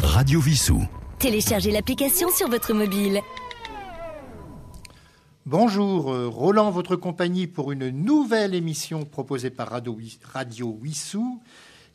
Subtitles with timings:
[0.00, 0.82] Radio Vissou.
[1.18, 3.20] Téléchargez l'application sur votre mobile.
[5.44, 9.98] Bonjour, euh, Roland, votre compagnie pour une nouvelle émission proposée par Radio,
[10.32, 11.42] Radio Wissou.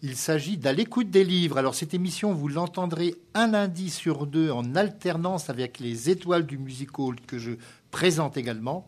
[0.04, 1.58] Il s'agit d'à l'écoute des livres.
[1.58, 6.60] Alors cette émission, vous l'entendrez un lundi sur deux en alternance avec les étoiles du
[6.60, 7.54] music hall que je
[7.90, 8.88] présente également.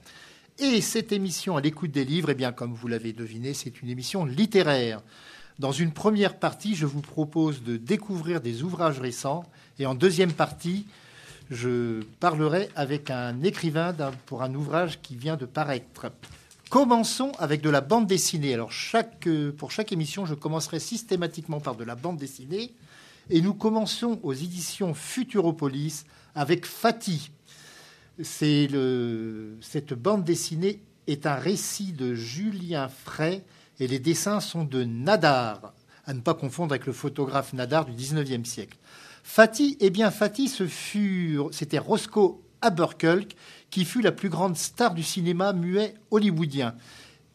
[0.60, 3.90] Et cette émission à l'écoute des livres, eh bien, comme vous l'avez deviné, c'est une
[3.90, 5.02] émission littéraire.
[5.60, 9.44] Dans une première partie, je vous propose de découvrir des ouvrages récents.
[9.78, 10.86] Et en deuxième partie,
[11.52, 13.94] je parlerai avec un écrivain
[14.26, 16.14] pour un ouvrage qui vient de paraître.
[16.70, 18.54] Commençons avec de la bande dessinée.
[18.54, 18.72] Alors,
[19.28, 22.72] euh, pour chaque émission, je commencerai systématiquement par de la bande dessinée.
[23.30, 27.32] Et nous commençons aux éditions Futuropolis avec Fatih.
[28.22, 33.44] Cette bande dessinée est un récit de Julien Fray
[33.80, 35.74] et les dessins sont de Nadar,
[36.06, 38.78] à ne pas confondre avec le photographe Nadar du 19e siècle.
[39.24, 43.36] Fatih, eh bien, Fatih, ce fut, c'était Roscoe Aberkulk
[43.70, 46.76] qui fut la plus grande star du cinéma muet hollywoodien.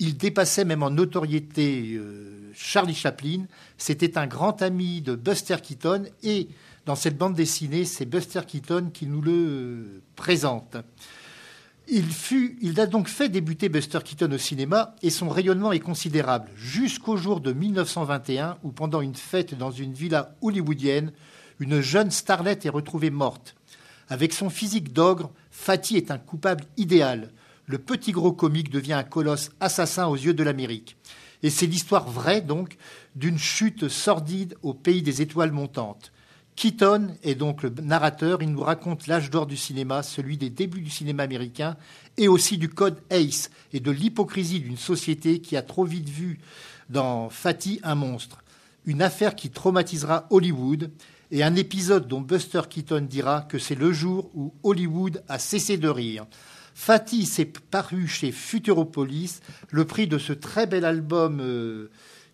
[0.00, 3.46] Il dépassait même en notoriété euh, Charlie Chaplin.
[3.78, 6.48] C'était un grand ami de Buster Keaton et
[6.84, 10.76] dans cette bande dessinée, c'est Buster Keaton qui nous le euh, présente.
[11.86, 15.80] Il, fut, il a donc fait débuter Buster Keaton au cinéma et son rayonnement est
[15.80, 21.12] considérable jusqu'au jour de 1921 où pendant une fête dans une villa hollywoodienne,
[21.60, 23.54] une jeune starlette est retrouvée morte.
[24.08, 27.30] Avec son physique d'ogre, Fatih est un coupable idéal.
[27.66, 30.96] Le petit gros comique devient un colosse assassin aux yeux de l'Amérique.
[31.42, 32.78] Et c'est l'histoire vraie, donc,
[33.14, 36.12] d'une chute sordide au pays des étoiles montantes.
[36.56, 38.42] Keaton est donc le narrateur.
[38.42, 41.76] Il nous raconte l'âge d'or du cinéma, celui des débuts du cinéma américain,
[42.16, 46.38] et aussi du code ACE et de l'hypocrisie d'une société qui a trop vite vu
[46.90, 48.42] dans Fatih un monstre.
[48.86, 50.90] Une affaire qui traumatisera Hollywood
[51.30, 55.76] et un épisode dont Buster Keaton dira que c'est le jour où Hollywood a cessé
[55.76, 56.26] de rire.
[56.74, 59.40] Fatih s'est paru chez Futuropolis,
[59.70, 61.90] le prix de ce très bel album euh,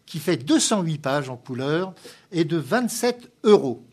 [0.06, 1.95] qui fait 208 pages en couleur
[2.33, 3.84] est de 27 euros.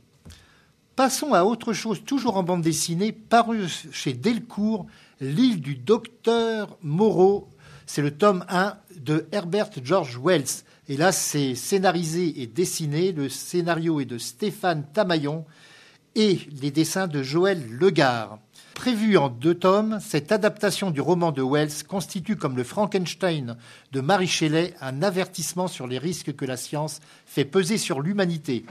[0.98, 4.88] Passons à autre chose, toujours en bande dessinée, paru chez Delcourt,
[5.22, 7.50] L'île du docteur Moreau.
[7.86, 10.64] C'est le tome 1 de Herbert George Wells.
[10.90, 13.12] Et là, c'est scénarisé et dessiné.
[13.12, 15.46] Le scénario est de Stéphane Tamaillon
[16.16, 18.40] et les dessins de Joël Legard.
[18.74, 23.56] Prévue en deux tomes, cette adaptation du roman de Wells constitue, comme le Frankenstein
[23.92, 28.66] de Marie Shelley, un avertissement sur les risques que la science fait peser sur l'humanité.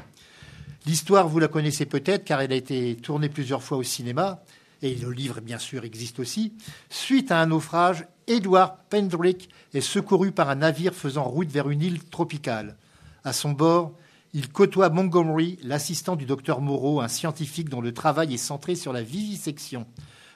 [0.87, 4.45] L'histoire, vous la connaissez peut-être, car elle a été tournée plusieurs fois au cinéma,
[4.83, 6.53] et le livre, bien sûr, existe aussi.
[6.91, 11.83] Suite à un naufrage, Edward Pendrick est secouru par un navire faisant route vers une
[11.83, 12.77] île tropicale.
[13.25, 13.95] À son bord,
[14.33, 18.93] il côtoie Montgomery, l'assistant du docteur Moreau, un scientifique dont le travail est centré sur
[18.93, 19.87] la vivisection.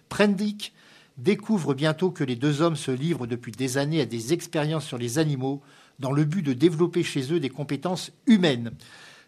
[0.09, 0.73] Pendrick
[1.17, 4.99] découvre bientôt que les deux hommes se livrent depuis des années à des expériences sur
[4.99, 5.63] les animaux
[6.01, 8.73] dans le but de développer chez eux des compétences humaines.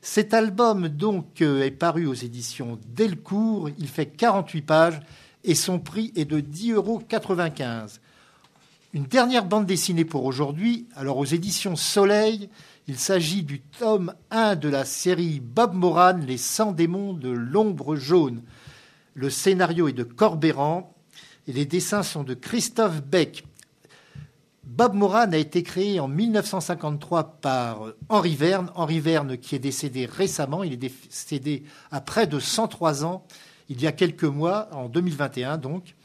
[0.04, 5.00] Cet album donc euh, est paru aux éditions Delcourt, il fait 48 pages
[5.44, 7.02] et son prix est de 10,95 euros.
[8.94, 10.88] Une dernière bande dessinée pour aujourd'hui.
[10.96, 12.50] Alors aux éditions Soleil,
[12.88, 17.94] il s'agit du tome 1 de la série Bob Moran, Les 100 démons de l'ombre
[17.94, 18.42] jaune.
[19.14, 20.96] Le scénario est de Corbéran
[21.46, 23.44] et les dessins sont de Christophe Beck.
[24.64, 28.70] Bob Moran a été créé en 1953 par Henri Verne.
[28.76, 33.26] Henri Verne qui est décédé récemment, il est décédé à près de 103 ans,
[33.68, 35.96] il y a quelques mois, en 2021 donc.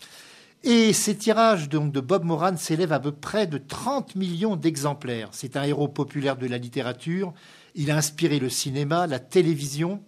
[0.63, 5.29] Et ces tirages donc, de Bob Moran s'élèvent à peu près de 30 millions d'exemplaires.
[5.31, 7.34] C'est un héros populaire de la littérature.
[7.75, 10.01] Il a inspiré le cinéma, la télévision.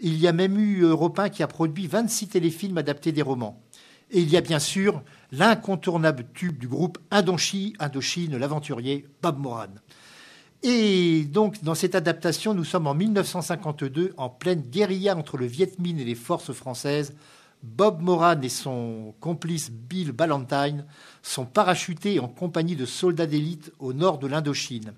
[0.00, 3.60] Il y a même eu Europe qui a produit 26 téléfilms adaptés des romans.
[4.10, 9.68] Et il y a bien sûr l'incontournable tube du groupe Indochine, Indochine l'aventurier Bob Moran.
[10.62, 15.72] Et donc, dans cette adaptation, nous sommes en 1952, en pleine guérilla entre le Viet
[15.78, 17.14] Minh et les forces françaises.
[17.62, 20.84] Bob Moran et son complice Bill Ballantine
[21.22, 24.92] sont parachutés en compagnie de soldats d'élite au nord de l'Indochine.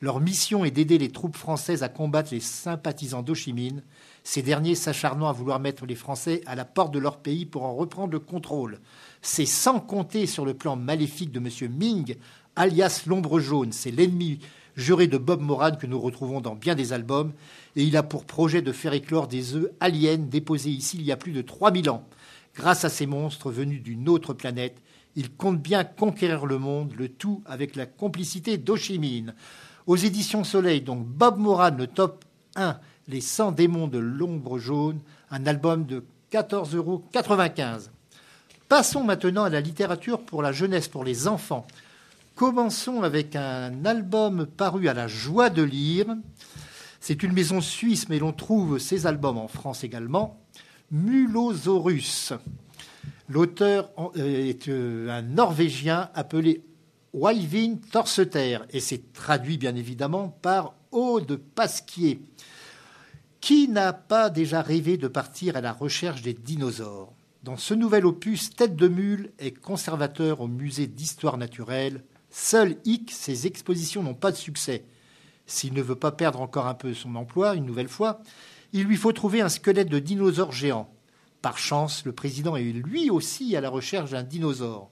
[0.00, 3.82] Leur mission est d'aider les troupes françaises à combattre les sympathisants d'Ochimine,
[4.26, 7.62] ces derniers s'acharnant à vouloir mettre les Français à la porte de leur pays pour
[7.62, 8.80] en reprendre le contrôle.
[9.22, 11.72] C'est sans compter sur le plan maléfique de M.
[11.72, 12.16] Ming,
[12.56, 13.70] alias l'ombre jaune.
[13.70, 14.40] C'est l'ennemi
[14.74, 17.34] juré de Bob Moran que nous retrouvons dans bien des albums,
[17.76, 21.12] et il a pour projet de faire éclore des œufs aliens déposés ici il y
[21.12, 22.04] a plus de 3000 ans.
[22.56, 24.82] Grâce à ces monstres venus d'une autre planète,
[25.14, 29.36] il compte bien conquérir le monde, le tout avec la complicité d'Ochimine.
[29.86, 32.24] Aux éditions Soleil, donc Bob Moran, le top
[32.56, 34.98] 1 Les 100 démons de l'ombre jaune,
[35.30, 37.04] un album de 14,95 euros.
[38.68, 41.66] Passons maintenant à la littérature pour la jeunesse, pour les enfants.
[42.34, 46.06] Commençons avec un album paru à la joie de lire.
[47.00, 50.40] C'est une maison suisse, mais l'on trouve ces albums en France également.
[50.90, 52.32] Mulosaurus.
[53.28, 56.64] L'auteur euh, est euh, un Norvégien appelé
[57.12, 62.20] Walvin Torseter et c'est traduit bien évidemment par Aude Pasquier.
[63.46, 67.12] Qui n'a pas déjà rêvé de partir à la recherche des dinosaures
[67.44, 72.02] Dans ce nouvel opus, Tête de Mule est conservateur au musée d'histoire naturelle.
[72.28, 74.84] Seul Hic, ses expositions n'ont pas de succès.
[75.46, 78.20] S'il ne veut pas perdre encore un peu son emploi, une nouvelle fois,
[78.72, 80.92] il lui faut trouver un squelette de dinosaure géant.
[81.40, 84.90] Par chance, le président est lui aussi à la recherche d'un dinosaure.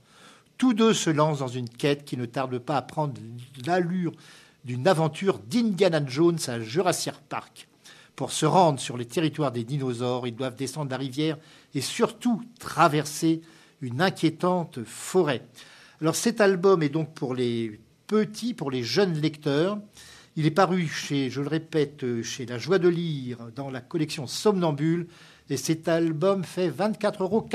[0.58, 3.20] Tous deux se lancent dans une quête qui ne tarde pas à prendre
[3.66, 4.12] l'allure
[4.64, 7.66] d'une aventure d'Indiana Jones à Jurassic Park.
[8.16, 11.36] Pour se rendre sur les territoires des dinosaures, ils doivent descendre la rivière
[11.74, 13.40] et surtout traverser
[13.80, 15.42] une inquiétante forêt.
[16.00, 19.78] Alors cet album est donc pour les petits, pour les jeunes lecteurs.
[20.36, 24.26] Il est paru chez, je le répète, chez La Joie de lire dans la collection
[24.26, 25.08] Somnambule
[25.50, 27.48] et cet album fait 24,90 euros.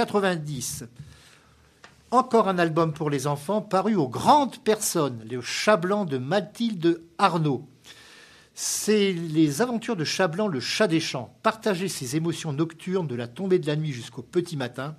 [2.12, 7.68] Encore un album pour les enfants paru aux grandes personnes, le Chat de Mathilde Arnaud.
[8.62, 13.16] C'est les aventures de Chat Blanc, le chat des champs, partager ses émotions nocturnes de
[13.16, 14.98] la tombée de la nuit jusqu'au petit matin.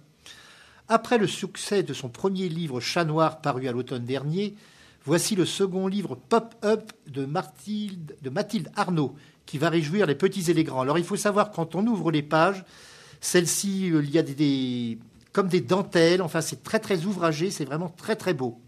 [0.89, 4.55] Après le succès de son premier livre Chat Noir paru à l'automne dernier,
[5.05, 9.15] voici le second livre Pop-Up de Mathilde, de Mathilde Arnaud,
[9.45, 10.81] qui va réjouir les petits et les grands.
[10.81, 12.65] Alors il faut savoir, quand on ouvre les pages,
[13.21, 14.99] celles-ci, euh, il y a des,
[15.33, 18.59] comme des dentelles, enfin c'est très très ouvragé, c'est vraiment très très beau.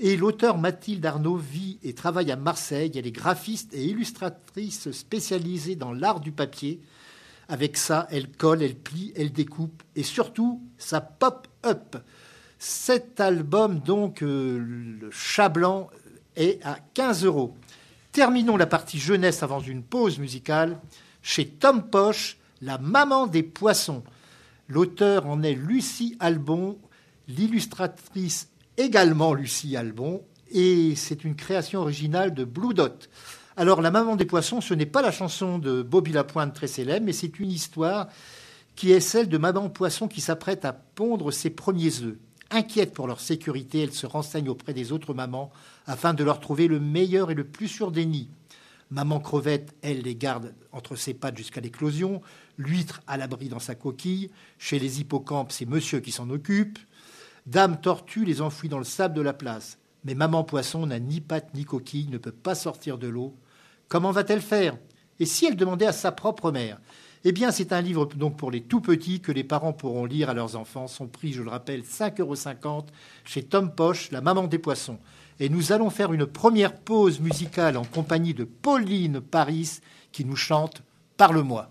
[0.00, 2.92] Et l'auteur Mathilde Arnaud vit et travaille à Marseille.
[2.94, 6.80] Elle est graphiste et illustratrice spécialisée dans l'art du papier.
[7.48, 11.96] Avec ça, elle colle, elle plie, elle découpe et surtout, ça pop-up.
[12.60, 15.90] Cet album, donc, euh, le chat blanc,
[16.36, 17.56] est à 15 euros.
[18.12, 20.78] Terminons la partie jeunesse avant une pause musicale
[21.22, 24.04] chez Tom Poche, La maman des poissons.
[24.68, 26.78] L'auteur en est Lucie Albon,
[27.26, 28.48] l'illustratrice
[28.78, 33.10] également Lucie Albon, et c'est une création originale de Blue Dot.
[33.56, 37.04] Alors, La maman des poissons, ce n'est pas la chanson de Bobby Lapointe très célèbre,
[37.04, 38.08] mais c'est une histoire
[38.76, 42.16] qui est celle de maman poisson qui s'apprête à pondre ses premiers œufs.
[42.50, 45.50] Inquiète pour leur sécurité, elle se renseigne auprès des autres mamans
[45.86, 48.30] afin de leur trouver le meilleur et le plus sûr des nids.
[48.90, 52.22] Maman crevette, elle, les garde entre ses pattes jusqu'à l'éclosion.
[52.56, 54.30] L'huître à l'abri dans sa coquille.
[54.58, 56.78] Chez les hippocampes, c'est monsieur qui s'en occupe.
[57.48, 59.78] Dame tortue les enfouit dans le sable de la place.
[60.04, 63.34] Mais maman poisson n'a ni pattes ni coquille, ne peut pas sortir de l'eau.
[63.88, 64.76] Comment va-t-elle faire?
[65.18, 66.78] Et si elle demandait à sa propre mère?
[67.24, 70.28] Eh bien, c'est un livre donc pour les tout petits que les parents pourront lire
[70.28, 70.88] à leurs enfants.
[70.88, 72.86] Son prix, je le rappelle, 5,50 euros
[73.24, 74.98] chez Tom Poche, la maman des poissons.
[75.40, 79.78] Et nous allons faire une première pause musicale en compagnie de Pauline Paris
[80.12, 80.82] qui nous chante
[81.16, 81.70] Parle-moi.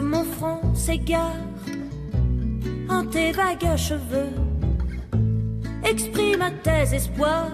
[0.00, 1.36] mon front s'égare
[2.88, 4.32] en tes vagues cheveux.
[5.84, 7.50] Exprime tes espoirs,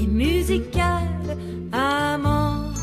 [0.01, 1.37] et musicale
[1.73, 2.77] amante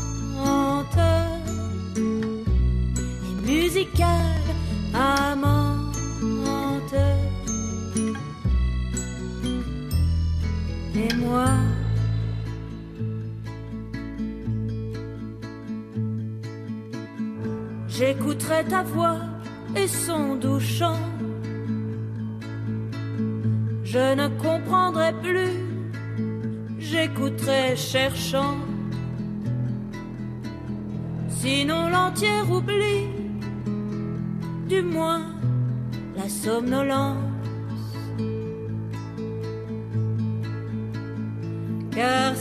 [1.96, 4.48] et musicale
[4.94, 5.49] amante.
[11.14, 11.46] moi.
[17.88, 19.20] J'écouterai ta voix
[19.76, 20.98] et son doux chant.
[23.84, 25.54] Je ne comprendrai plus,
[26.78, 28.56] j'écouterai cherchant.
[31.28, 33.08] Sinon l'entière oubli,
[34.68, 35.22] du moins
[36.16, 37.29] la somnolence.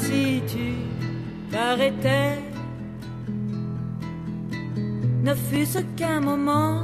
[0.09, 0.67] Si tu
[1.51, 2.39] t'arrêtais,
[5.25, 6.77] ne fût-ce qu'un moment,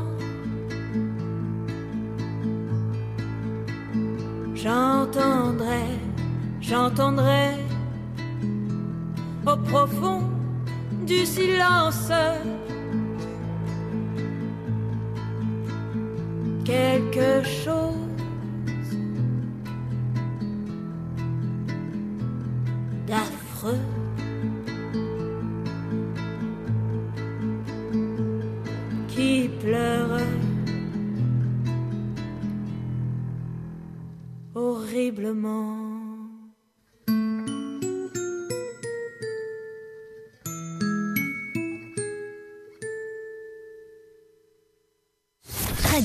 [4.54, 5.94] j'entendrais,
[6.62, 7.58] j'entendrais
[9.48, 10.22] au profond
[11.08, 12.12] du silence
[16.64, 18.05] quelque chose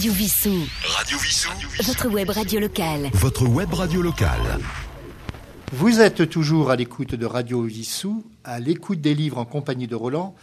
[0.01, 0.67] Radio Vissou.
[0.97, 1.51] Radio Vissou.
[1.83, 3.11] Votre web radio locale.
[3.13, 4.59] Votre web radio locale.
[5.75, 9.95] Vous êtes toujours à l'écoute de Radio Vissou, à l'écoute des livres en compagnie de
[9.95, 10.35] Roland.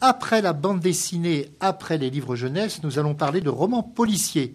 [0.00, 4.54] Après la bande dessinée, après les livres jeunesse, nous allons parler de romans policiers.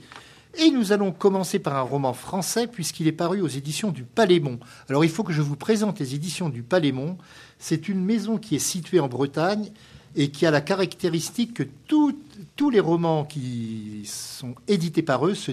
[0.57, 4.57] Et nous allons commencer par un roman français puisqu'il est paru aux éditions du Palémon.
[4.89, 7.19] Alors il faut que je vous présente les éditions du Palémon.
[7.59, 9.69] C'est une maison qui est située en Bretagne
[10.15, 12.17] et qui a la caractéristique que tout-
[12.55, 15.51] tous les romans qui sont édités par eux se,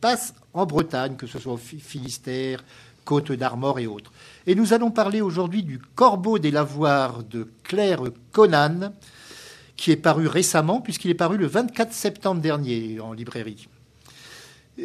[0.00, 2.64] passent en Bretagne, que ce soit au Fi- Finistère,
[3.04, 4.12] Côte d'Armor et autres.
[4.46, 8.92] Et nous allons parler aujourd'hui du Corbeau des Lavoirs de Claire Conan,
[9.76, 13.68] qui est paru récemment, puisqu'il est paru le 24 septembre dernier en librairie.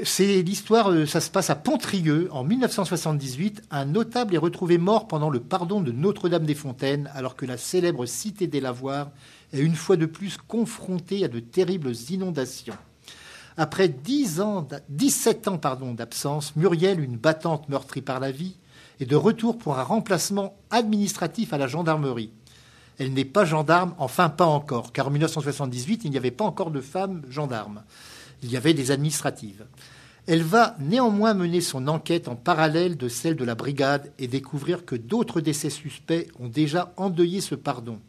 [0.04, 3.62] C'est l'histoire, euh, ça se passe à Pontrieux en 1978.
[3.72, 8.48] Un notable est retrouvé mort pendant le pardon de Notre-Dame-des-Fontaines, alors que la célèbre cité
[8.48, 9.12] des Lavoirs
[9.54, 12.78] est une fois de plus confrontée à de terribles inondations.
[13.56, 15.60] Après 10 ans, d'a- 17 ans
[15.94, 18.56] d'absence, Muriel, une battante meurtrie par la vie,
[19.00, 22.32] est de retour pour un remplacement administratif à la gendarmerie.
[23.00, 26.72] Elle n'est pas gendarme, enfin pas encore, car en 1978, il n'y avait pas encore
[26.72, 27.84] de femmes gendarmes.
[28.44, 29.66] Il y avait des administratives.
[30.28, 34.84] Elle va néanmoins mener son enquête en parallèle de celle de la brigade et découvrir
[34.86, 38.00] que d'autres décès suspects ont déjà endeuillé ce pardon.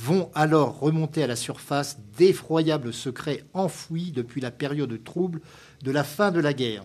[0.00, 5.40] Vont alors remonter à la surface d'effroyables secrets enfouis depuis la période trouble
[5.82, 6.84] de la fin de la guerre.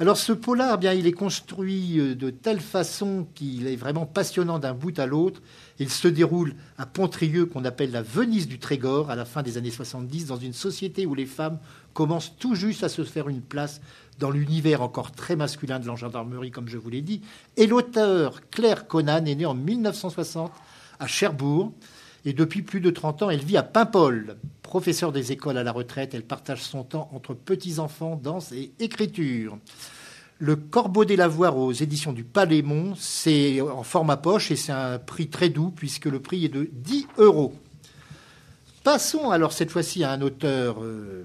[0.00, 4.06] Alors ce polar, eh bien, il est construit euh, de telle façon qu'il est vraiment
[4.06, 5.42] passionnant d'un bout à l'autre.
[5.78, 9.58] Il se déroule à Pontrieux, qu'on appelle la Venise du Trégor, à la fin des
[9.58, 11.58] années 70, dans une société où les femmes
[11.92, 13.82] commencent tout juste à se faire une place
[14.18, 17.20] dans l'univers encore très masculin de la gendarmerie, comme je vous l'ai dit.
[17.58, 20.50] Et l'auteur Claire Conan est née en 1960
[20.98, 21.72] à Cherbourg.
[22.24, 24.36] Et depuis plus de 30 ans, elle vit à Paimpol.
[24.62, 29.58] Professeure des écoles à la retraite, elle partage son temps entre petits-enfants, danse et écriture.
[30.38, 34.98] Le Corbeau des Lavoirs aux éditions du Palémon, c'est en format poche et c'est un
[34.98, 37.54] prix très doux puisque le prix est de 10 euros.
[38.82, 41.24] Passons alors cette fois-ci à un auteur euh,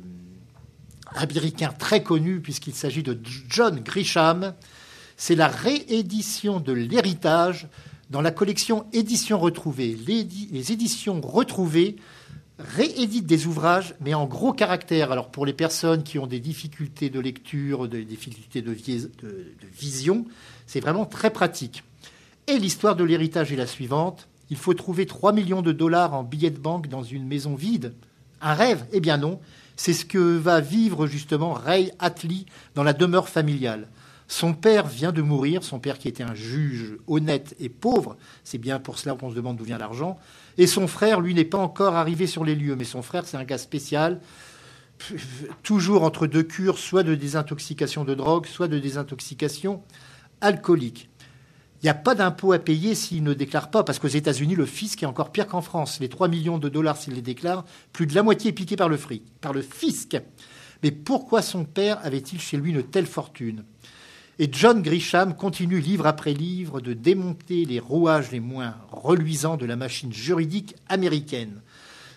[1.15, 3.17] américain très connu puisqu'il s'agit de
[3.49, 4.53] John Grisham.
[5.17, 7.67] C'est la réédition de l'héritage
[8.09, 9.97] dans la collection Éditions retrouvées.
[10.07, 11.95] Les, éditions retrouvées
[12.57, 15.11] rééditent des ouvrages, mais en gros caractère.
[15.11, 19.27] Alors pour les personnes qui ont des difficultés de lecture, des difficultés de, vi- de-
[19.27, 20.25] de vision,
[20.67, 21.83] c'est vraiment très pratique.
[22.47, 24.27] Et l'histoire de l'héritage est la suivante.
[24.49, 27.93] Il faut trouver 3 millions de dollars en billets de banque dans une maison vide.
[28.41, 28.83] Un rêve?
[28.91, 29.39] Eh bien non.
[29.75, 33.87] C'est ce que va vivre justement Ray Attlee dans la demeure familiale.
[34.31, 38.59] Son père vient de mourir, son père qui était un juge honnête et pauvre, c'est
[38.59, 40.19] bien pour cela qu'on se demande d'où vient l'argent,
[40.59, 43.38] et son frère, lui, n'est pas encore arrivé sur les lieux, mais son frère, c'est
[43.38, 44.21] un gars spécial,
[45.63, 49.81] toujours entre deux cures, soit de désintoxication de drogue, soit de désintoxication
[50.41, 51.09] alcoolique.
[51.81, 54.67] Il n'y a pas d'impôt à payer s'il ne déclare pas, parce qu'aux États-Unis, le
[54.67, 56.00] fisc est encore pire qu'en France.
[56.01, 58.89] Les 3 millions de dollars, s'il les déclare, plus de la moitié est piqué par
[58.89, 60.21] le, fric, par le fisc.
[60.83, 63.63] Mais pourquoi son père avait-il chez lui une telle fortune?
[64.41, 69.65] Et John Grisham continue livre après livre de démonter les rouages les moins reluisants de
[69.65, 71.62] la machine juridique américaine.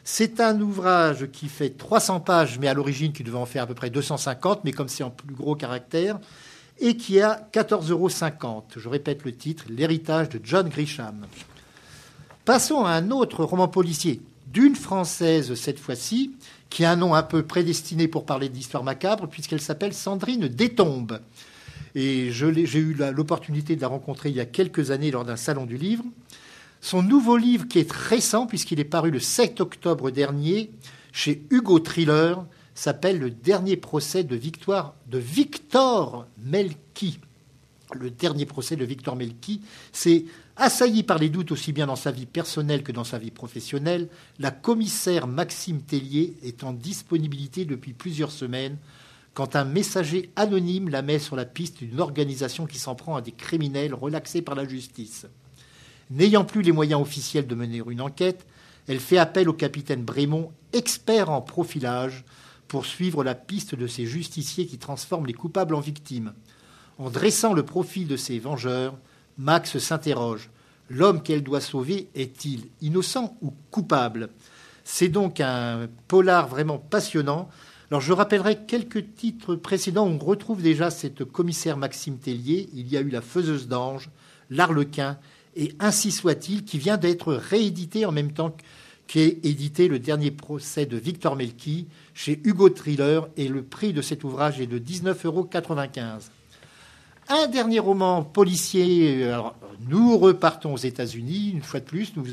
[0.04, 3.66] C'est un ouvrage qui fait 300 pages, mais à l'origine qui devait en faire à
[3.66, 6.20] peu près 250, mais comme c'est en plus gros caractère,
[6.78, 8.08] et qui a 14,50 euros.
[8.76, 11.26] Je répète le titre, L'héritage de John Grisham.
[12.44, 16.36] Passons à un autre roman policier, d'une Française cette fois-ci,
[16.70, 21.18] qui a un nom un peu prédestiné pour parler d'histoire macabre, puisqu'elle s'appelle Sandrine Détombe.
[21.94, 25.66] Et j'ai eu l'opportunité de la rencontrer il y a quelques années lors d'un salon
[25.66, 26.04] du livre.
[26.80, 30.70] Son nouveau livre, qui est récent, puisqu'il est paru le 7 octobre dernier,
[31.12, 32.44] chez Hugo Thriller,
[32.74, 37.20] s'appelle Le dernier procès de Victoire de Victor Melki.
[37.94, 39.60] Le dernier procès de Victor Melki,
[39.92, 40.24] c'est
[40.56, 44.08] assailli par les doutes aussi bien dans sa vie personnelle que dans sa vie professionnelle.
[44.38, 48.78] La commissaire Maxime Tellier est en disponibilité depuis plusieurs semaines
[49.34, 53.22] quand un messager anonyme la met sur la piste d'une organisation qui s'en prend à
[53.22, 55.26] des criminels relaxés par la justice.
[56.10, 58.46] N'ayant plus les moyens officiels de mener une enquête,
[58.88, 62.24] elle fait appel au capitaine Brémond, expert en profilage,
[62.68, 66.32] pour suivre la piste de ces justiciers qui transforment les coupables en victimes.
[66.98, 68.96] En dressant le profil de ces vengeurs,
[69.38, 70.50] Max s'interroge.
[70.88, 74.30] L'homme qu'elle doit sauver est-il innocent ou coupable?
[74.84, 77.48] C'est donc un polar vraiment passionnant.
[77.92, 82.70] Alors je rappellerai quelques titres précédents on retrouve déjà cette commissaire Maxime Tellier.
[82.72, 84.08] Il y a eu La Faiseuse d'Ange,
[84.48, 85.18] L'Arlequin
[85.56, 88.56] et Ainsi soit-il qui vient d'être réédité en même temps
[89.08, 94.00] qu'est édité le dernier procès de Victor Melki chez Hugo Thriller et le prix de
[94.00, 95.46] cet ouvrage est de 19,95 euros.
[97.28, 99.30] Un dernier roman policier.
[99.86, 102.16] nous repartons aux États-Unis, une fois de plus.
[102.16, 102.24] Nous,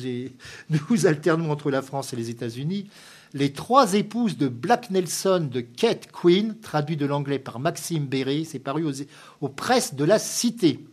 [0.69, 2.87] nous alternons entre la France et les États-Unis.
[3.35, 8.43] Les trois épouses de Black Nelson de Kate Quinn, traduit de l'anglais par Maxime Béret,
[8.43, 8.91] c'est paru
[9.39, 10.83] aux, presses de la Cité.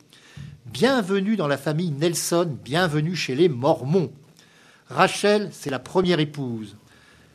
[0.66, 4.12] Bienvenue dans la famille Nelson, bienvenue chez les Mormons.
[4.90, 6.76] Rachel, c'est la première épouse.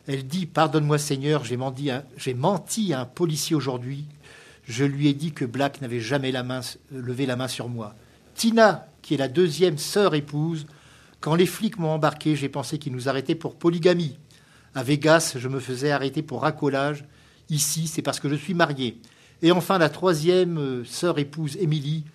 [0.05, 4.05] Elle dit Pardonne-moi, Seigneur, j'ai menti, à un policier aujourd'hui.
[4.65, 6.31] Je lui ai dit que Black n'avait jamais
[6.91, 7.95] levé la main sur moi.
[8.35, 10.67] Tina, qui est la deuxième sœur épouse,
[11.21, 14.19] quand les flics m'ont embarqué, j'ai pensé qu'ils nous arrêtaient pour polygamie.
[14.73, 17.03] À Vegas, je me faisais arrêter pour racolage.
[17.49, 19.01] Ici, c'est parce que je suis marié.
[19.41, 22.05] Et enfin, la troisième euh, sœur épouse, Émilie.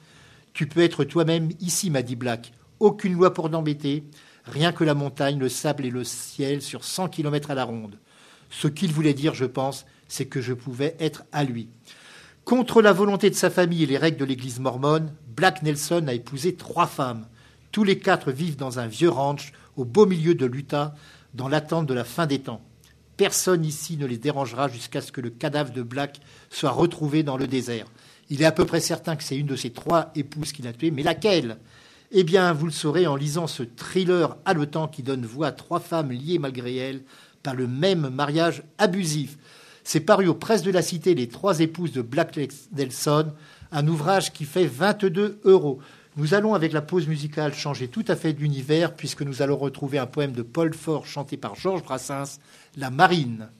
[0.55, 2.53] Tu peux être toi-même ici, m'a dit Black.
[2.81, 4.05] Aucune loi pour t'embêter.
[4.47, 7.99] Rien que la montagne, le sable et le ciel sur 100 kilomètres à la ronde.
[8.49, 11.69] Ce qu'il voulait dire, je pense, c'est que je pouvais être à lui.
[12.47, 16.15] Contre la volonté de sa famille et les règles de l'Église mormone, Black Nelson a
[16.15, 17.27] épousé trois femmes.
[17.73, 20.95] Tous les quatre vivent dans un vieux ranch au beau milieu de l'Utah,
[21.37, 22.63] dans l'attente de la fin des temps.
[23.17, 26.21] Personne ici ne les dérangera jusqu'à ce que le cadavre de Black
[26.51, 27.87] soit retrouvé dans le désert.
[28.29, 30.73] Il est à peu près certain que c'est une de ses trois épouses qu'il a
[30.73, 31.59] tuées, mais laquelle?
[32.13, 35.81] Eh bien, vous le saurez en lisant ce thriller haletant qui donne voix à trois
[35.81, 37.03] femmes liées malgré elles
[37.43, 39.39] par le même mariage abusif.
[39.85, 42.39] C'est paru aux presses de la Cité Les trois épouses de Black
[42.73, 43.33] Nelson,
[43.71, 45.79] un ouvrage qui fait 22 euros.
[46.19, 49.99] Nous allons, avec la pause musicale, changer tout à fait d'univers, puisque nous allons retrouver
[49.99, 52.39] un poème de Paul Fort chanté par Georges Brassens,
[52.75, 53.51] La Marine.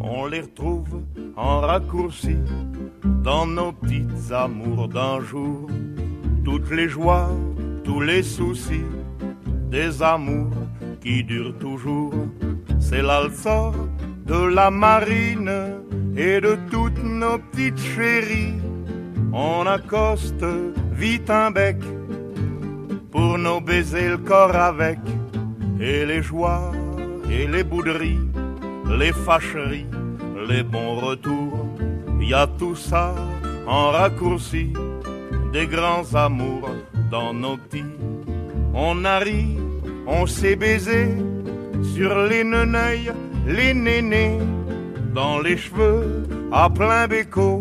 [0.00, 1.04] On les retrouve
[1.36, 2.34] en raccourci
[3.22, 5.70] dans nos petites amours d'un jour,
[6.44, 7.30] toutes les joies,
[7.84, 8.82] tous les soucis
[9.74, 10.54] des amours
[11.02, 12.14] qui durent toujours.
[12.78, 13.74] C'est l'alsor
[14.24, 15.52] de la marine
[16.16, 18.60] et de toutes nos petites chéries.
[19.32, 20.46] On accoste
[20.92, 21.80] vite un bec
[23.10, 25.00] pour nous baiser le corps avec.
[25.80, 26.70] Et les joies
[27.28, 28.28] et les bouderies,
[29.00, 29.90] les fâcheries,
[30.48, 31.66] les bons retours.
[32.20, 33.12] Y a tout ça
[33.66, 34.72] en raccourci,
[35.52, 36.70] des grands amours
[37.10, 37.96] dans nos petits.
[38.72, 39.63] On arrive
[40.06, 41.16] on s'est baisé
[41.94, 43.12] sur les neneuils,
[43.46, 44.38] les nénés,
[45.14, 47.60] dans les cheveux à plein béco,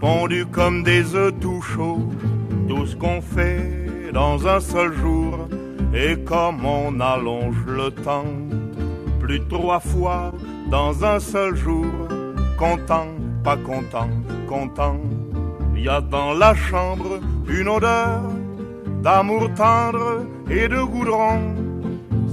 [0.00, 2.08] pondus comme des œufs tout chauds,
[2.68, 5.48] tout ce qu'on fait dans un seul jour,
[5.94, 8.32] et comme on allonge le temps,
[9.20, 10.32] plus trois fois
[10.70, 11.86] dans un seul jour,
[12.58, 13.08] content,
[13.44, 14.10] pas content,
[14.48, 15.00] content,
[15.74, 18.22] il y a dans la chambre une odeur
[19.02, 21.40] d'amour tendre et de goudron.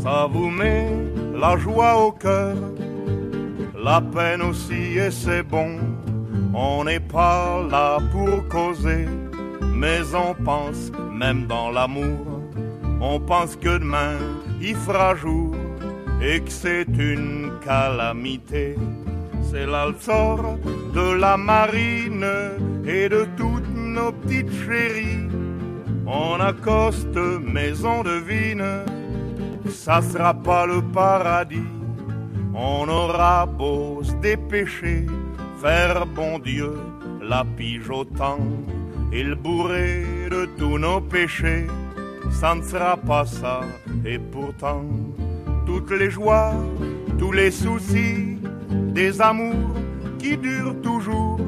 [0.03, 0.87] Ça vous met
[1.33, 2.55] la joie au cœur,
[3.75, 5.77] la peine aussi et c'est bon.
[6.53, 9.05] On n'est pas là pour causer,
[9.73, 12.25] mais on pense même dans l'amour.
[13.01, 14.17] On pense que demain
[14.61, 15.55] il fera jour
[16.21, 18.75] et que c'est une calamité.
[19.49, 20.57] C'est l'alsor
[20.93, 22.25] de la marine
[22.85, 25.18] et de toutes nos petites chéries
[26.09, 28.65] on accoste, mais on devine,
[29.69, 31.71] ça sera pas le paradis.
[32.53, 35.05] On aura beau se dépêcher,
[35.61, 36.73] faire bon Dieu
[37.21, 38.39] la pige au temps,
[39.11, 41.67] le bourré de tous nos péchés,
[42.31, 43.61] ça ne sera pas ça,
[44.03, 44.83] et pourtant,
[45.67, 46.53] toutes les joies,
[47.19, 48.37] tous les soucis,
[48.69, 49.75] des amours
[50.17, 51.39] qui durent toujours,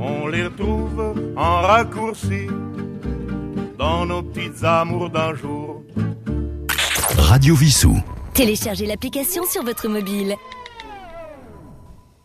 [0.00, 2.46] on les retrouve en raccourci
[3.78, 5.82] dans nos petites amours d'un jour.
[7.16, 7.96] Radio Vissou.
[8.34, 10.34] Téléchargez l'application sur votre mobile.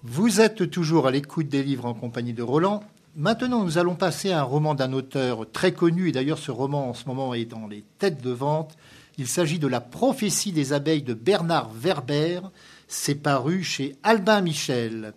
[0.01, 2.83] Vous êtes toujours à l'écoute des livres en compagnie de Roland.
[3.15, 6.89] Maintenant, nous allons passer à un roman d'un auteur très connu, et d'ailleurs ce roman
[6.89, 8.75] en ce moment est dans les têtes de vente.
[9.19, 12.39] Il s'agit de La prophétie des abeilles de Bernard Werber.
[12.87, 15.13] C'est paru chez Albin Michel.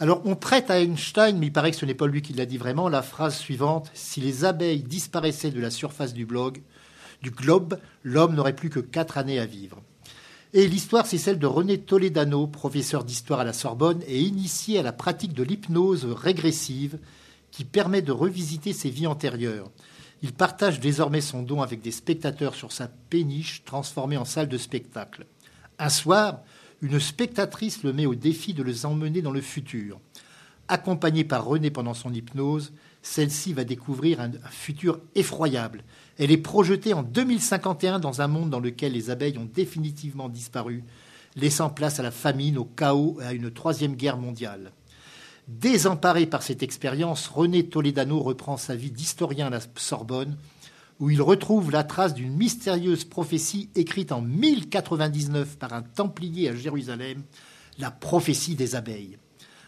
[0.00, 2.46] Alors, on prête à Einstein, mais il paraît que ce n'est pas lui qui l'a
[2.46, 6.24] dit vraiment, la phrase suivante Si les abeilles disparaissaient de la surface du,
[7.22, 9.82] du globe, l'homme n'aurait plus que quatre années à vivre.
[10.54, 14.82] Et l'histoire, c'est celle de René Toledano, professeur d'histoire à la Sorbonne et initié à
[14.82, 16.98] la pratique de l'hypnose régressive
[17.50, 19.68] qui permet de revisiter ses vies antérieures.
[20.22, 24.58] Il partage désormais son don avec des spectateurs sur sa péniche transformée en salle de
[24.58, 25.26] spectacle.
[25.80, 26.40] Un soir,
[26.82, 30.00] une spectatrice le met au défi de les emmener dans le futur.
[30.68, 35.82] Accompagnée par René pendant son hypnose, celle-ci va découvrir un, futur effroyable.
[36.18, 40.84] Elle est projetée en 2051 dans un monde dans lequel les abeilles ont définitivement disparu,
[41.36, 44.72] laissant place à la famine, au chaos et à une troisième guerre mondiale.
[45.48, 50.36] Désemparé par cette expérience, René Toledano reprend sa vie d'historien à la Sorbonne
[51.00, 56.56] où il retrouve la trace d'une mystérieuse prophétie écrite en 1099 par un templier à
[56.56, 57.22] Jérusalem,
[57.78, 59.18] la prophétie des abeilles.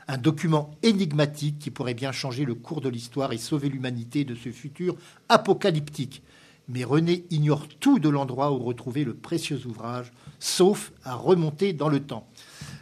[0.08, 4.34] Un document énigmatique qui pourrait bien changer le cours de l'histoire et sauver l'humanité de
[4.34, 4.96] ce futur
[5.28, 6.22] apocalyptique.
[6.68, 11.88] Mais René ignore tout de l'endroit où retrouver le précieux ouvrage, sauf à remonter dans
[11.88, 12.26] le temps.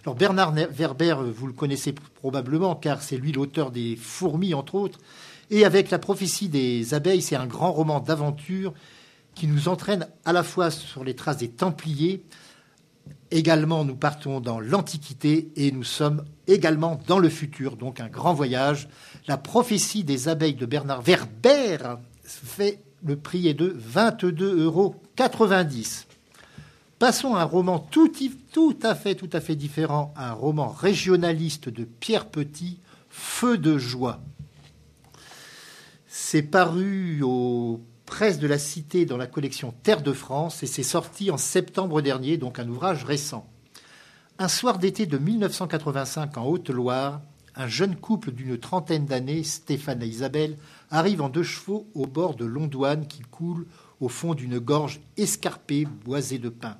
[0.04, 5.00] Alors Bernard Werber, vous le connaissez probablement car c'est lui l'auteur des Fourmis, entre autres,
[5.50, 8.74] et avec la prophétie des abeilles, c'est un grand roman d'aventure
[9.34, 12.24] qui nous entraîne à la fois sur les traces des Templiers,
[13.30, 18.34] également nous partons dans l'Antiquité et nous sommes également dans le futur, donc un grand
[18.34, 18.88] voyage.
[19.26, 21.78] La prophétie des abeilles de Bernard Werber
[22.24, 24.96] fait le prix est de 22,90 euros.
[26.98, 28.11] Passons à un roman tout,
[28.52, 33.78] tout, à fait, tout à fait différent, un roman régionaliste de Pierre Petit, Feu de
[33.78, 34.20] joie.
[36.30, 40.82] C'est paru aux presses de la Cité dans la collection Terre de France et c'est
[40.82, 43.48] sorti en septembre dernier, donc un ouvrage récent.
[44.38, 47.22] Un soir d'été de 1985 en Haute-Loire,
[47.56, 50.58] un jeune couple d'une trentaine d'années, Stéphane et Isabelle,
[50.90, 53.66] arrive en deux chevaux au bord de l'Ondouane qui coule
[53.98, 56.76] au fond d'une gorge escarpée boisée de pins.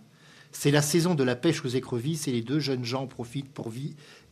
[0.53, 3.73] C'est la saison de la pêche aux écrevisses et les deux jeunes gens profitent pour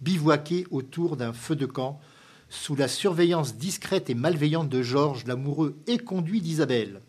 [0.03, 2.01] bivouaquer autour d'un feu de camp
[2.49, 7.01] sous la surveillance discrète et malveillante de Georges, l'amoureux et conduit d'Isabelle.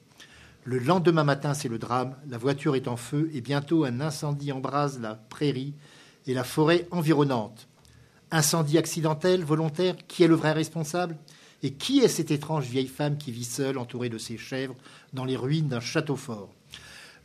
[0.64, 2.16] Le lendemain matin, c'est le drame.
[2.28, 5.74] La voiture est en feu et bientôt un incendie embrase la prairie
[6.26, 7.68] et la forêt environnante.
[8.32, 11.18] Incendie accidentel, volontaire, qui est le vrai responsable?
[11.64, 14.76] Et qui est cette étrange vieille femme qui vit seule, entourée de ses chèvres,
[15.14, 16.54] dans les ruines d'un château fort?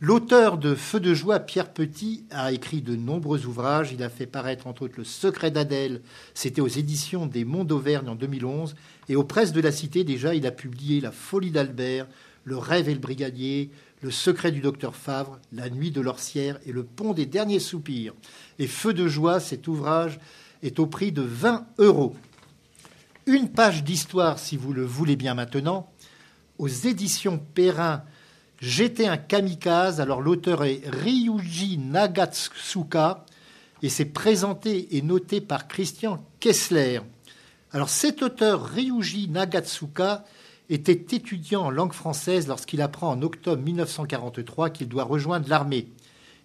[0.05, 3.93] L'auteur de Feu de joie, Pierre Petit, a écrit de nombreux ouvrages.
[3.93, 6.01] Il a fait paraître entre autres Le secret d'Adèle,
[6.33, 8.75] c'était aux éditions des Monts d'Auvergne en 2011.
[9.07, 12.05] Et aux presses de la Cité, déjà, il a publié La folie d'Albert,
[12.43, 16.73] Le rêve et le brigadier, Le secret du docteur Favre, La nuit de l'Orsière et
[16.73, 18.13] Le pont des derniers soupirs.
[18.59, 20.19] Et Feu de joie, cet ouvrage
[20.63, 22.13] est au prix de 20 euros.
[23.25, 25.89] Une page d'histoire, si vous le voulez bien maintenant,
[26.57, 28.03] aux éditions Perrin
[28.65, 29.99] J'étais un kamikaze.
[29.99, 33.25] Alors l'auteur est Ryuji Nagatsuka
[33.81, 37.01] et c'est présenté et noté par Christian Kessler.
[37.73, 40.23] Alors cet auteur Ryuji Nagatsuka
[40.69, 45.89] était étudiant en langue française lorsqu'il apprend en octobre 1943 qu'il doit rejoindre l'armée.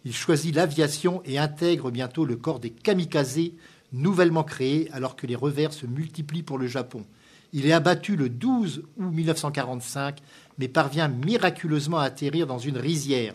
[0.05, 3.53] Il choisit l'aviation et intègre bientôt le corps des kamikazes
[3.93, 7.05] nouvellement créé alors que les revers se multiplient pour le Japon.
[7.53, 10.21] Il est abattu le 12 août 1945
[10.59, 13.35] mais parvient miraculeusement à atterrir dans une rizière.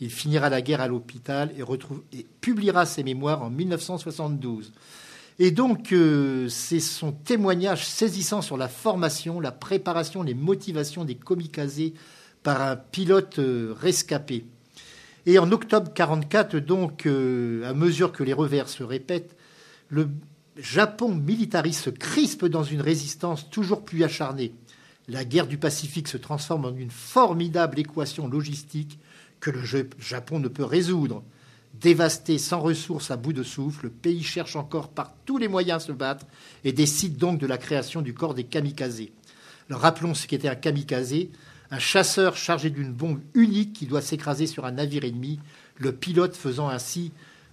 [0.00, 1.52] Il finira la guerre à l'hôpital
[2.12, 4.72] et, publiera ses mémoires en 1972.
[5.38, 11.14] Et donc, euh, c'est son témoignage saisissant sur la formation, la préparation, les motivations des
[11.14, 11.92] kamikazes
[12.42, 14.44] par un pilote euh, rescapé.
[15.24, 19.36] Et en octobre 1944, donc, euh, à mesure que les revers se répètent,
[19.88, 20.08] le
[20.56, 24.54] Japon militariste se crispe dans une résistance toujours plus acharnée
[25.08, 28.98] la guerre du Pacifique se transforme en une formidable équation logistique
[29.40, 29.60] que le
[29.98, 31.22] Japon ne peut résoudre.
[31.74, 35.82] Dévasté, sans ressources, à bout de souffle, le pays cherche encore par tous les moyens
[35.82, 36.26] à se battre
[36.64, 39.12] et décide donc de la création du corps des kamikazés.
[39.68, 41.14] Rappelons ce qu'était un kamikaze,
[41.70, 45.38] un chasseur chargé d'une bombe unique qui doit s'écraser sur un navire ennemi,
[45.76, 47.12] le pilote faisant ainsi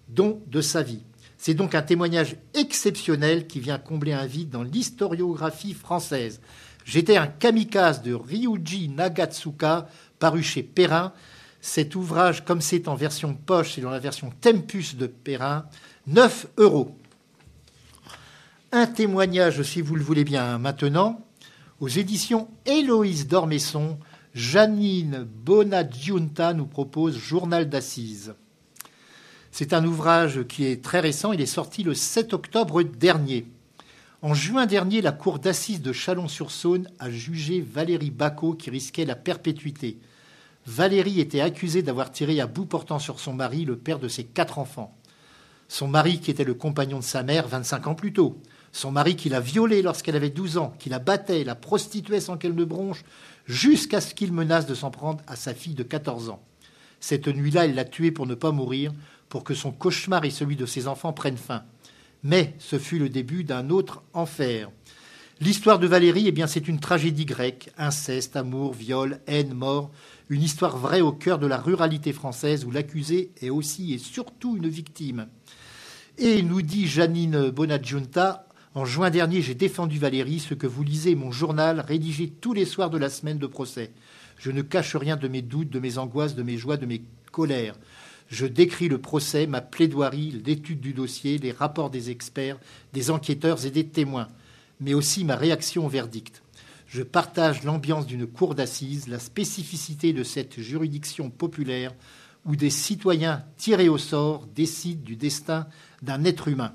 [0.09, 1.01] don de sa vie.
[1.45, 6.39] C'est donc un témoignage exceptionnel qui vient combler un vide dans l'historiographie française.
[6.85, 11.11] J'étais un kamikaze de Ryuji Nagatsuka, paru chez Perrin,
[11.59, 15.65] cet ouvrage, comme c'est en version poche, c'est dans la version Tempus de Perrin,
[16.07, 16.97] 9 euros.
[18.71, 21.27] Un témoignage, si vous le voulez bien, maintenant,
[21.81, 23.99] aux éditions Héloïse d'Ormesson,
[24.33, 28.33] Janine Bonadjunta nous propose Journal d'assises.
[29.55, 33.45] C'est un ouvrage qui est très récent, il est sorti le 7 octobre dernier.
[34.23, 39.15] En juin dernier, la cour d'assises de Chalon-sur-Saône a jugé Valérie Bacot qui risquait la
[39.15, 39.99] perpétuité.
[40.65, 44.23] Valérie était accusée d'avoir tiré à bout portant sur son mari, le père de ses
[44.23, 44.97] quatre enfants.
[45.67, 48.41] Son mari qui était le compagnon de sa mère 25 ans plus tôt.
[48.71, 52.37] Son mari qui l'a violée lorsqu'elle avait 12 ans, qui la battait, la prostituait sans
[52.37, 53.03] qu'elle ne bronche,
[53.45, 56.41] jusqu'à ce qu'il menace de s'en prendre à sa fille de 14 ans.
[56.99, 58.93] Cette nuit-là, elle l'a tuée pour ne pas mourir,
[59.33, 61.63] pour que son cauchemar et celui de ses enfants prennent fin.
[62.21, 64.69] Mais ce fut le début d'un autre enfer.
[65.41, 69.89] L'histoire de Valérie, eh bien, c'est une tragédie grecque, inceste, amour, viol, haine, mort,
[70.29, 74.55] une histoire vraie au cœur de la ruralité française où l'accusé est aussi et surtout
[74.55, 75.25] une victime.
[76.19, 81.15] Et nous dit Janine Bonadjunta, en juin dernier, j'ai défendu Valérie, ce que vous lisez
[81.15, 83.93] mon journal rédigé tous les soirs de la semaine de procès.
[84.37, 87.01] Je ne cache rien de mes doutes, de mes angoisses, de mes joies, de mes
[87.31, 87.73] colères.
[88.33, 92.57] Je décris le procès, ma plaidoirie, l'étude du dossier, les rapports des experts,
[92.91, 94.27] des enquêteurs et des témoins,
[94.79, 96.41] mais aussi ma réaction au verdict.
[96.87, 101.93] Je partage l'ambiance d'une cour d'assises, la spécificité de cette juridiction populaire
[102.43, 105.67] où des citoyens tirés au sort décident du destin
[106.01, 106.73] d'un être humain.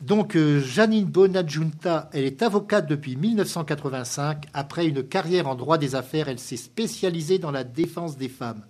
[0.00, 4.46] Donc euh, Janine Bonadjunta, elle est avocate depuis 1985.
[4.54, 8.64] Après une carrière en droit des affaires, elle s'est spécialisée dans la défense des femmes.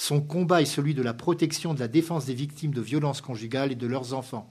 [0.00, 3.70] Son combat est celui de la protection de la défense des victimes de violences conjugales
[3.70, 4.50] et de leurs enfants.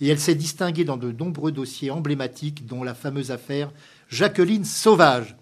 [0.00, 3.72] Et elle s'est distinguée dans de nombreux dossiers emblématiques, dont la fameuse affaire
[4.08, 5.34] Jacqueline Sauvage.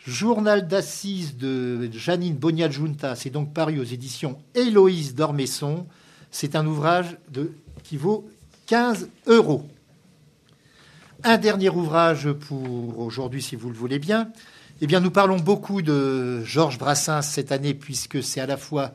[0.00, 5.86] Journal d'assises de Janine Bognadjunta, c'est donc paru aux éditions Héloïse d'Ormesson.
[6.30, 7.16] C'est un ouvrage
[7.82, 8.28] qui vaut
[8.66, 9.66] 15 euros.
[11.24, 14.30] Un dernier ouvrage pour aujourd'hui, si vous le voulez bien.
[14.82, 18.92] Eh bien, nous parlons beaucoup de Georges Brassens cette année, puisque c'est à la fois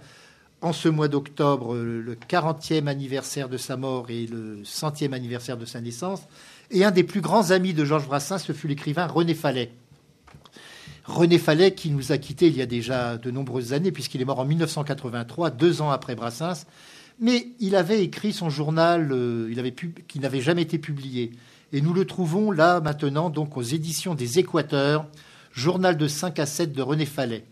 [0.62, 5.65] en ce mois d'octobre le 40e anniversaire de sa mort et le centième anniversaire de
[5.65, 6.22] sa naissance.
[6.70, 9.72] Et un des plus grands amis de Georges Brassens, ce fut l'écrivain René Fallet.
[11.06, 14.26] René Fallet, qui nous a quittés il y a déjà de nombreuses années, puisqu'il est
[14.26, 16.67] mort en 1983, deux ans après Brassens.
[17.20, 19.52] Mais il avait écrit son journal euh,
[20.08, 21.32] qui n'avait jamais été publié.
[21.74, 25.08] Et nous le trouvons là maintenant, donc aux éditions des Équateurs,
[25.54, 27.44] journal de 5 à 7 de René Fallet.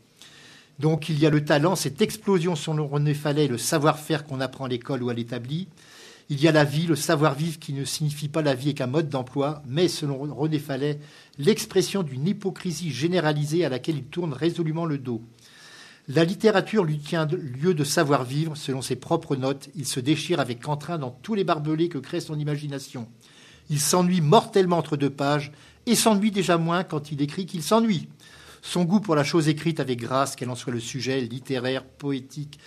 [0.79, 4.65] Donc il y a le talent, cette explosion selon René Fallet, le savoir-faire qu'on apprend
[4.65, 5.67] à l'école ou à l'établi.
[6.29, 9.09] Il y a la vie, le savoir-vivre qui ne signifie pas la vie qu'un mode
[9.09, 10.99] d'emploi, mais selon René Fallet,
[11.38, 15.23] l'expression d'une hypocrisie généralisée à laquelle il tourne résolument le dos.
[16.07, 19.69] La littérature lui tient lieu de savoir-vivre, selon ses propres notes.
[19.75, 23.07] Il se déchire avec entrain dans tous les barbelés que crée son imagination.
[23.69, 25.51] Il s'ennuie mortellement entre deux pages,
[25.85, 28.07] et s'ennuie déjà moins quand il écrit qu'il s'ennuie.
[28.61, 32.59] Son goût pour la chose écrite avec grâce, quel en soit le sujet, littéraire, poétique,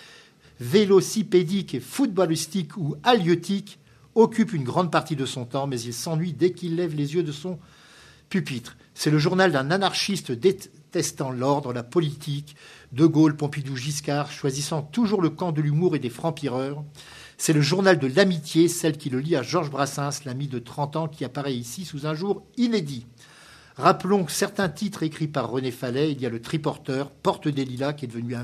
[0.60, 3.78] vélocipédique footballistique ou halieutique,
[4.14, 7.22] occupe une grande partie de son temps, mais il s'ennuie dès qu'il lève les yeux
[7.22, 7.58] de son
[8.28, 8.76] pupitre.
[8.94, 12.56] C'est le journal d'un anarchiste détestant l'ordre, la politique,
[12.92, 16.84] De Gaulle, Pompidou, Giscard, choisissant toujours le camp de l'humour et des francs-pireurs.
[17.44, 20.94] C'est le journal de l'amitié, celle qui le lie à Georges Brassens, l'ami de 30
[20.94, 23.04] ans qui apparaît ici sous un jour inédit.
[23.74, 26.12] Rappelons certains titres écrits par René Fallet.
[26.12, 28.36] Il y a Le Triporteur, Porte des Lilas, qui est devenu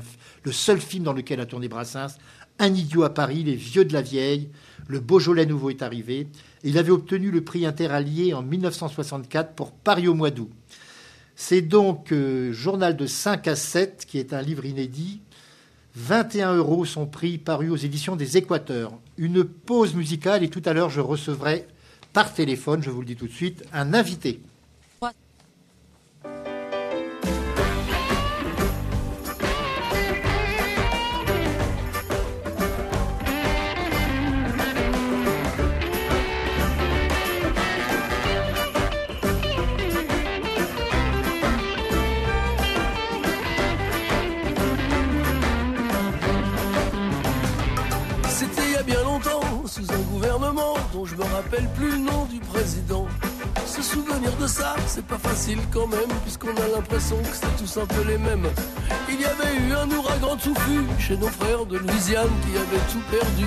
[0.43, 2.17] le seul film dans lequel a tourné Brassens,
[2.59, 4.49] Un idiot à Paris, Les Vieux de la Vieille,
[4.89, 6.27] Le Beaujolais nouveau est arrivé.
[6.65, 10.51] il avait obtenu le prix interallié en 1964 pour Paris au mois d'août.
[11.37, 15.21] C'est donc euh, Journal de 5 à 7, qui est un livre inédit.
[15.95, 18.93] 21 euros son prix paru aux éditions des Équateurs.
[19.17, 21.65] Une pause musicale et tout à l'heure je recevrai
[22.13, 24.41] par téléphone, je vous le dis tout de suite, un invité.
[51.05, 53.07] Rappelle plus le nom du président.
[53.65, 57.79] Se souvenir de ça, c'est pas facile quand même, puisqu'on a l'impression que c'est tous
[57.79, 58.47] un peu les mêmes.
[59.07, 63.03] Il y avait eu un ouragan touffu chez nos frères de Louisiane qui avaient tout
[63.09, 63.45] perdu.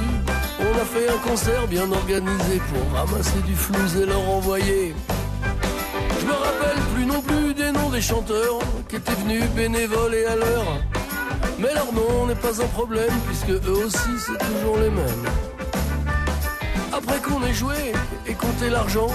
[0.60, 4.94] On a fait un concert bien organisé pour ramasser du flou et leur envoyer.
[6.20, 10.24] Je me rappelle plus non plus des noms des chanteurs qui étaient venus bénévoles et
[10.24, 10.80] à l'heure.
[11.58, 15.51] Mais leur nom n'est pas un problème puisque eux aussi c'est toujours les mêmes.
[17.02, 17.92] Après qu'on ait joué
[18.26, 19.08] et compté l'argent,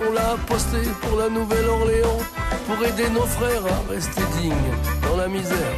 [0.00, 2.18] on l'a posté pour la Nouvelle-Orléans
[2.66, 5.74] pour aider nos frères à rester dignes dans la misère.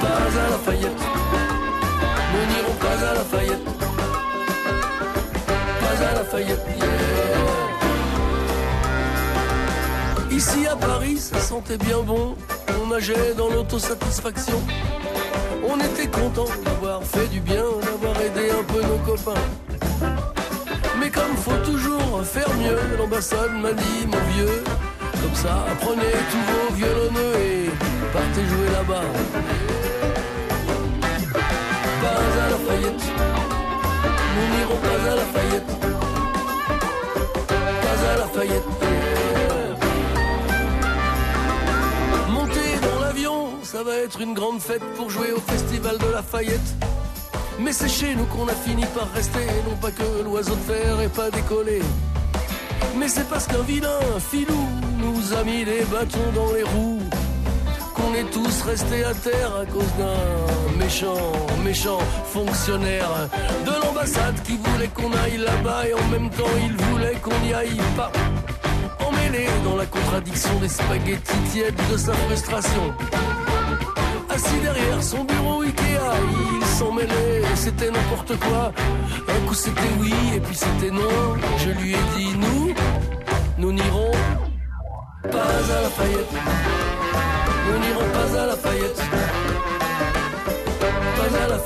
[0.00, 1.02] Pas à la faillite,
[2.32, 3.68] nous n'irons pas à la faillite.
[5.80, 6.60] Pas à la faillite,
[10.30, 12.36] Ici à Paris, ça sentait bien bon,
[12.80, 14.60] on nageait dans l'autosatisfaction.
[15.70, 19.44] On était content d'avoir fait du bien, d'avoir aidé un peu nos copains.
[20.98, 24.64] Mais comme faut toujours faire mieux, l'ambassade m'a dit, mon vieux,
[25.20, 27.70] comme ça, apprenez tous vos violonneux et
[28.12, 29.04] partez jouer là-bas.
[32.00, 32.58] Pas à la
[34.34, 35.70] nous n'irons pas à la faillite.
[37.48, 38.87] Pas à la faillite.
[43.70, 46.70] Ça va être une grande fête pour jouer au festival de la Fayette.
[47.60, 51.00] Mais c'est chez nous qu'on a fini par rester, non pas que l'oiseau de fer
[51.02, 51.82] ait pas décollé.
[52.96, 54.00] Mais c'est parce qu'un vilain
[54.30, 54.64] filou
[54.96, 57.02] nous a mis des bâtons dans les roues
[57.94, 61.98] qu'on est tous restés à terre à cause d'un méchant, méchant
[62.32, 63.28] fonctionnaire
[63.66, 67.52] de l'ambassade qui voulait qu'on aille là-bas et en même temps il voulait qu'on n'y
[67.52, 68.12] aille pas.
[69.06, 72.94] Emmêlé dans la contradiction des spaghettis tièdes de sa frustration.
[74.30, 76.12] Assis derrière son bureau Ikea,
[76.60, 78.72] il s'en mêlait, c'était n'importe quoi.
[79.28, 81.36] Un coup c'était oui et puis c'était non.
[81.58, 82.74] Je lui ai dit nous,
[83.58, 84.12] nous n'irons
[85.22, 85.90] pas à la.
[87.66, 88.56] Nous n'irons pas à la.
[88.56, 88.72] Pas à
[91.48, 91.58] la.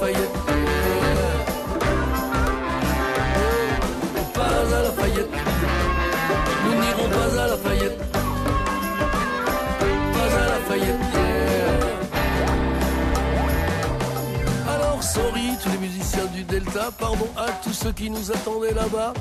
[4.33, 4.91] Pas à la.
[6.65, 8.12] Nous n'irons pas à la.
[15.63, 19.13] Tous les musiciens du Delta, pardon à tous ceux qui nous attendaient là-bas.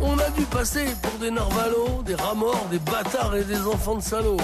[0.00, 4.02] On a dû passer pour des narvalos, des ramors, des bâtards et des enfants de
[4.02, 4.36] salauds.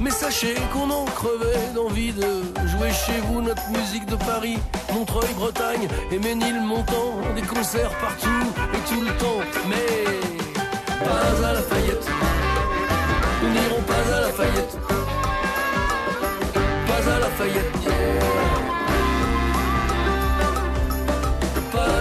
[0.00, 4.58] Mais sachez qu'on en crevait d'envie de jouer chez vous notre musique de Paris,
[4.92, 9.40] Montreuil, Bretagne et Ménilmontant, des concerts partout et tout le temps.
[9.68, 12.08] Mais pas à la faillite,
[13.42, 14.78] nous n'irons pas à la faillite,
[16.86, 18.65] pas à la faillite, yeah.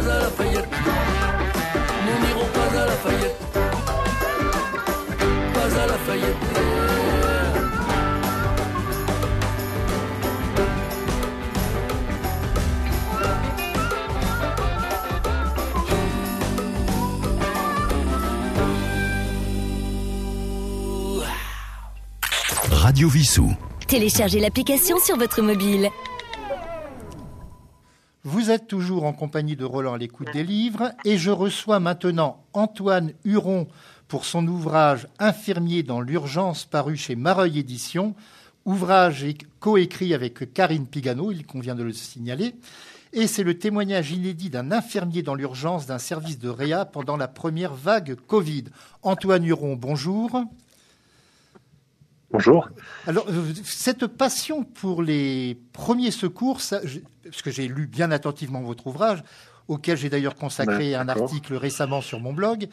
[0.06, 0.70] Pas à la faillite,
[2.06, 3.40] nous n'irons pas à la faillite,
[5.54, 6.36] pas à la faillite.
[21.18, 21.36] yeah.
[22.72, 23.52] Radio Vissou.
[23.88, 25.90] Téléchargez l'application sur votre mobile.
[28.28, 32.44] Vous êtes toujours en compagnie de Roland à l'écoute des livres et je reçois maintenant
[32.54, 33.68] Antoine Huron
[34.08, 38.16] pour son ouvrage Infirmier dans l'urgence paru chez Mareuil Éditions,
[38.66, 39.28] ouvrage
[39.60, 42.56] coécrit avec Karine Pigano, il convient de le signaler.
[43.14, 47.28] Et c'est le témoignage inédit d'un infirmier dans l'urgence d'un service de Réa pendant la
[47.28, 48.64] première vague Covid.
[49.04, 50.42] Antoine Huron, bonjour.
[52.36, 52.68] Bonjour.
[53.08, 58.12] Alors, euh, cette passion pour les premiers secours, ça, je- parce que j'ai lu bien
[58.12, 59.24] attentivement votre ouvrage,
[59.70, 62.68] auquel j'ai d'ailleurs consacré Ouais, un article récemment sur mon blog.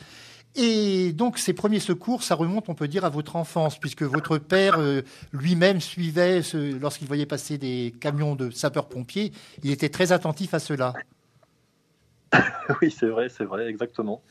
[0.57, 4.37] Et donc, ces premiers secours, ça remonte, on peut dire, à votre enfance, puisque votre
[4.37, 6.41] père euh, lui-même suivait,
[6.80, 9.32] lorsqu'il voyait passer des camions de sapeurs-pompiers,
[9.62, 10.93] il était très attentif à cela.
[12.80, 14.22] Oui, c'est vrai, c'est vrai, exactement.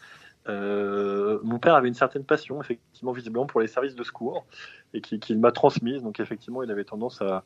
[0.50, 4.46] Euh, mon père avait une certaine passion, effectivement, visiblement, pour les services de secours
[4.94, 6.02] et qui- qu'il m'a transmise.
[6.02, 7.44] Donc, effectivement, il avait tendance à,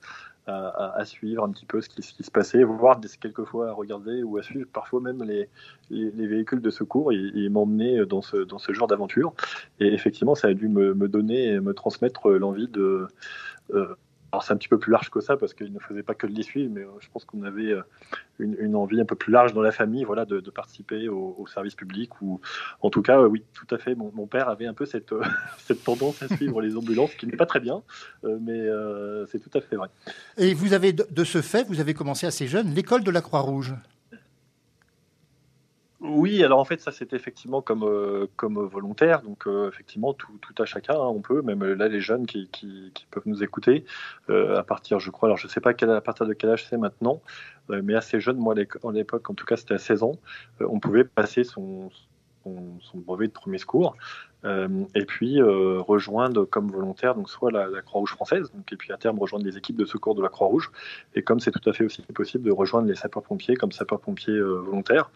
[1.06, 4.44] suivre un petit peu ce qui, qui se passait, voire quelquefois à regarder ou à
[4.44, 5.50] suivre parfois même les,
[5.90, 7.12] les- les véhicules de secours.
[7.12, 9.34] Et, il m'emmenait dans ce, genre d'aventure.
[9.80, 13.08] Et effectivement, ça a dû me, me donner et me transmettre l'envie de.
[13.74, 13.96] euh,
[14.44, 16.34] c'est un petit peu plus large que ça parce qu'il ne faisait pas que de
[16.34, 17.82] les suivre, mais euh, je pense qu'on avait euh,
[18.40, 22.22] une, envie un peu plus large dans la famille, voilà, de, participer au, service public
[22.22, 22.42] ou,
[22.82, 23.96] en tout cas, euh, oui, tout à fait.
[23.96, 25.14] Mon, père avait un peu cette,
[25.84, 27.84] tendance à suivre les ambulances, ce qui n'est pas très bien,
[28.24, 28.68] mais
[29.28, 29.90] c'est tout à fait vrai.
[30.38, 33.22] Et vous avez, de de ce fait, vous avez commencé assez jeune l'école de la
[33.22, 33.74] Croix-Rouge.
[36.08, 40.38] Oui, alors en fait, ça c'était effectivement comme, euh, comme volontaire, donc euh, effectivement tout,
[40.40, 43.44] tout, à chacun, hein, on peut, même là les jeunes qui, qui, qui peuvent nous
[43.44, 43.86] écouter,
[44.30, 46.52] euh, à partir, je crois, alors je ne sais pas quel, à partir de quel
[46.52, 47.22] âge c'est maintenant,
[47.70, 50.14] mais assez jeune, moi à l'époque, en tout cas c'était à 16 ans,
[50.60, 51.90] on pouvait passer son,
[52.46, 53.96] son, brevet de premier secours,
[54.44, 58.92] euh, et puis euh, rejoindre comme volontaire donc soit la, Croix-Rouge française, donc, et puis
[58.92, 60.72] à terme rejoindre les équipes de secours de la Croix-Rouge,
[61.16, 64.60] et comme c'est tout à fait aussi possible de rejoindre les sapeurs-pompiers comme sapeurs-pompiers euh,
[64.60, 65.10] volontaires.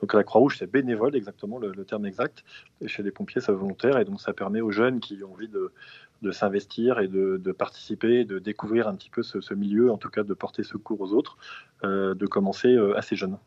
[0.00, 2.44] Donc la Croix-Rouge c'est bénévole exactement le, terme exact,
[2.80, 5.48] et chez les pompiers c'est volontaire, et donc ça permet aux jeunes qui ont envie
[5.48, 5.72] de,
[6.22, 9.98] de s'investir et de, de, participer, de découvrir un petit peu ce, ce, milieu, en
[9.98, 11.36] tout cas de porter secours aux autres,
[11.82, 13.38] de commencer assez jeune.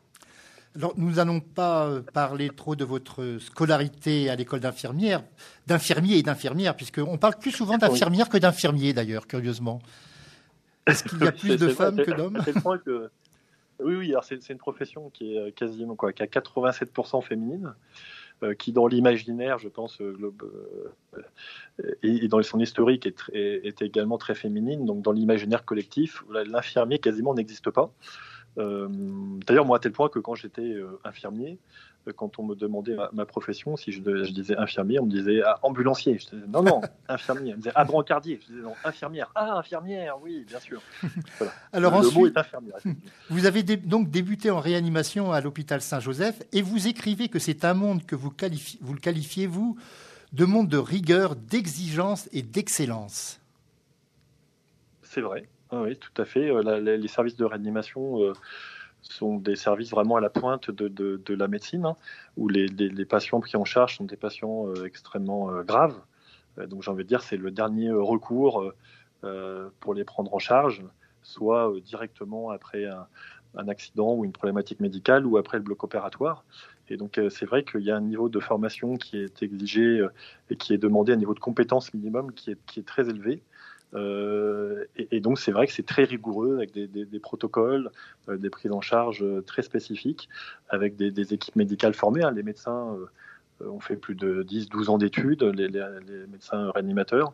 [0.76, 5.22] Alors, nous n'allons pas euh, parler trop de votre scolarité à l'école d'infirmière,
[5.68, 9.80] d'infirmiers et d'infirmières, puisqu'on parle plus souvent d'infirmières que d'infirmiers, d'ailleurs, curieusement.
[10.86, 12.42] Est-ce qu'il y a plus de femmes que d'hommes
[13.80, 17.72] Oui, oui, alors c'est, une profession qui est euh, quasiment quoi, qui a 87% féminine,
[18.42, 20.00] euh, qui dans l'imaginaire, je pense,
[22.02, 24.84] et, dans son historique est, est, également très féminine.
[24.84, 27.92] Donc dans l'imaginaire collectif, l'infirmier quasiment n'existe pas.
[28.58, 28.88] Euh,
[29.46, 31.58] d'ailleurs, moi, à tel point que quand j'étais euh, infirmier,
[32.06, 35.58] euh, quand on me demandait ma, profession, si je, disais infirmier, on me disait ah,
[35.62, 36.18] ambulancier.
[36.18, 37.52] Je disais non, non, infirmier.
[37.52, 38.38] On me disait ah, brancardier.
[38.42, 39.30] Je disais non, infirmière.
[39.34, 40.80] Ah, infirmière, oui, bien sûr.
[41.72, 42.76] Alors le ensuite, mot est infirmière.
[43.30, 47.74] Vous avez donc débuté en réanimation à l'hôpital Saint-Joseph et vous écrivez que c'est un
[47.74, 49.76] monde que vous, qualifiez, vous le qualifiez, vous,
[50.32, 53.40] de monde de rigueur, d'exigence et d'excellence.
[55.02, 55.48] C'est vrai.
[55.76, 56.50] Ah oui, tout à fait.
[56.50, 58.32] Euh, les services de réanimation euh,
[59.02, 61.96] sont des services vraiment à la pointe de, la médecine, hein,
[62.36, 62.68] où les,
[63.06, 66.00] patients pris en charge sont des patients euh, extrêmement graves.
[66.68, 68.72] donc j'ai envie de dire, c'est le dernier recours
[69.80, 70.84] pour les prendre en charge,
[71.22, 76.44] soit directement après un, accident ou une problématique médicale, ou après le bloc opératoire.
[76.88, 80.06] Et donc c'est vrai qu'il y a un niveau de formation qui est exigé
[80.50, 83.42] et qui est demandé, un niveau de compétence minimum qui est très élevé.
[83.94, 87.90] Euh, et, donc c'est vrai que c'est très rigoureux avec des, protocoles,
[88.28, 90.28] euh, des prises en charge euh, très spécifiques,
[90.68, 92.24] avec des, équipes médicales formées.
[92.24, 92.32] Hein.
[92.32, 92.96] Les médecins
[93.64, 95.68] ont fait plus de 10-12 ans d'études, les,
[96.26, 97.32] médecins réanimateurs,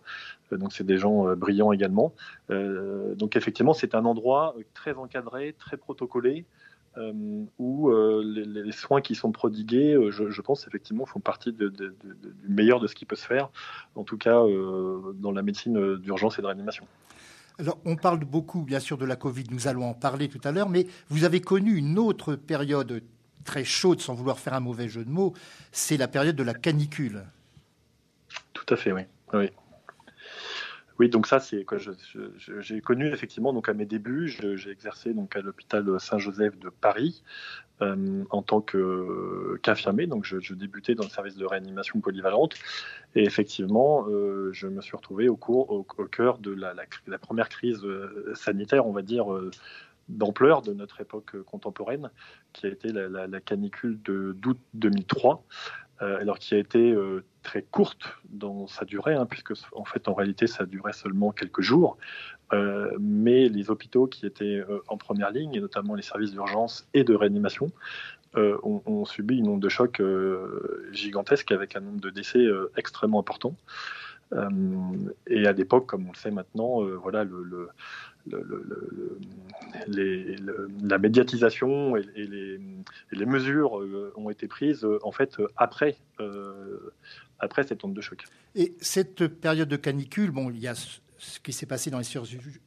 [0.53, 2.13] donc c'est des gens brillants également.
[2.51, 6.45] donc effectivement c'est un endroit très encadré, très protocolé,
[6.97, 11.71] euh, où euh, les, soins qui sont prodigués, euh, je, pense effectivement, font partie du
[12.49, 13.51] meilleur de ce qui peut se faire,
[13.95, 14.43] en tout cas
[15.15, 16.85] dans la médecine d'urgence et de réanimation.
[17.61, 20.51] Alors, on parle beaucoup, bien sûr, de la Covid, nous allons en parler tout à
[20.51, 23.03] l'heure, mais vous avez connu une autre période
[23.45, 25.35] très chaude, sans vouloir faire un mauvais jeu de mots,
[25.71, 27.23] c'est la période de la canicule.
[28.53, 29.03] Tout à fait, oui.
[29.33, 29.51] oui.
[31.01, 31.79] Oui, donc ça, c'est quoi
[32.59, 37.23] J'ai connu effectivement donc à mes débuts, j'ai exercé donc à l'hôpital Saint-Joseph de Paris
[37.81, 40.07] euh, en tant qu'infirmier.
[40.07, 42.55] donc je, débutais dans le service de réanimation polyvalente
[43.15, 46.75] et effectivement, euh, je me suis retrouvé au, cours, au, cœur de la,
[47.17, 49.25] première crise euh, sanitaire, on va dire.
[50.11, 52.11] d'ampleur de notre époque contemporaine,
[52.53, 55.47] qui a été la, la canicule d'août 2003,
[56.01, 56.97] alors qui a été
[57.43, 61.61] très courte dans sa durée, hein, puisque en fait en réalité ça durait seulement quelques
[61.61, 61.99] jours.
[62.53, 66.89] Euh, mais les hôpitaux qui étaient euh, en première ligne, et notamment les services d'urgence
[66.95, 67.71] et de réanimation,
[68.37, 70.01] euh, ont, subi une onde de choc
[70.93, 72.45] gigantesque avec un nombre de décès
[72.77, 73.57] extrêmement important.
[75.27, 77.69] Et à l'époque, comme on le sait maintenant, voilà le,
[80.83, 82.05] la médiatisation et,
[83.13, 83.73] les, mesures
[84.17, 85.97] ont été prises en fait après
[87.41, 88.25] après cette onde de choc.
[88.55, 92.05] Et cette période de canicule, bon, il y a ce qui s'est passé dans les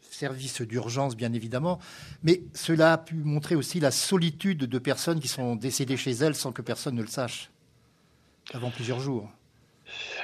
[0.01, 1.79] services d'urgence, bien évidemment,
[2.23, 6.35] mais cela a pu montrer aussi la solitude de personnes qui sont décédées chez elles
[6.35, 7.51] sans que personne ne le sache,
[8.53, 9.29] avant plusieurs jours.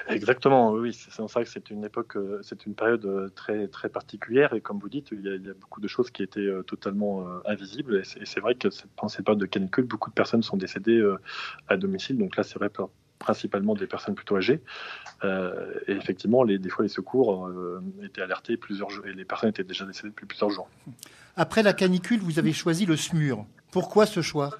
[0.08, 3.90] Exactement, oui, c'est ça que c'est une époque, euh, c'est une période euh, très très
[3.90, 7.26] particulière et comme vous dites, il y a, beaucoup de choses qui étaient euh, totalement
[7.46, 11.02] invisibles et c'est vrai que pendant cette période de canicule, beaucoup de personnes sont décédées
[11.68, 12.70] à domicile, donc là c'est vrai
[13.20, 14.62] principalement des personnes plutôt âgées.
[15.24, 17.50] Et effectivement, des fois, les secours
[18.04, 20.70] étaient alertés plusieurs jours et les personnes étaient déjà décédées depuis plusieurs jours.
[21.36, 23.46] Après la canicule, vous avez choisi le SMUR.
[23.72, 24.52] Pourquoi ce choix?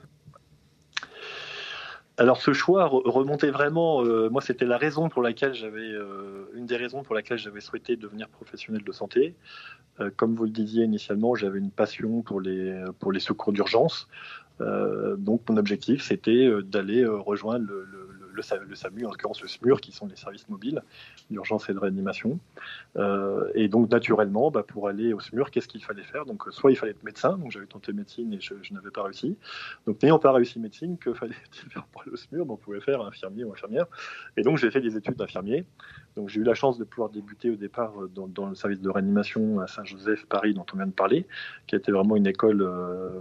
[2.20, 5.94] Alors ce choix remontait vraiment, euh, moi c'était la raison pour laquelle j'avais,
[6.54, 9.36] une des raisons pour laquelle j'avais souhaité devenir professionnel de santé.
[10.18, 14.10] comme vous le disiez initialement, j'avais une passion pour les, secours d'urgence.
[14.60, 20.16] donc mon objectif c'était d'aller rejoindre le, SAMU, en l'occurrence le SMUR, qui sont les
[20.16, 20.82] services mobiles
[21.30, 22.40] d'urgence et de réanimation.
[23.56, 26.26] et donc, naturellement, bah, pour aller au SMUR, qu'est-ce qu'il fallait faire?
[26.26, 29.38] Donc, soit il fallait être médecin, donc j'avais tenté médecine et je, n'avais pas réussi.
[29.88, 32.46] Donc, n'ayant pas réussi médecine, que fallait-il faire pour aller au SMUR?
[32.50, 33.86] On pouvait faire infirmier ou infirmière.
[34.38, 35.66] Et donc, j'ai fait des études d'infirmier.
[36.16, 38.90] Donc, j'ai eu la chance de pouvoir débuter au départ dans, dans le service de
[38.90, 41.26] réanimation à Saint-Joseph, Paris, dont on vient de parler,
[41.68, 42.66] qui été vraiment une école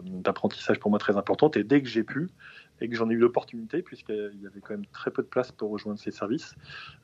[0.04, 1.56] d'apprentissage pour moi très importante.
[1.56, 2.28] Et dès que j'ai pu,
[2.80, 5.52] et que j'en ai eu l'opportunité, puisqu'il y avait quand même très peu de place
[5.52, 6.54] pour rejoindre ces services.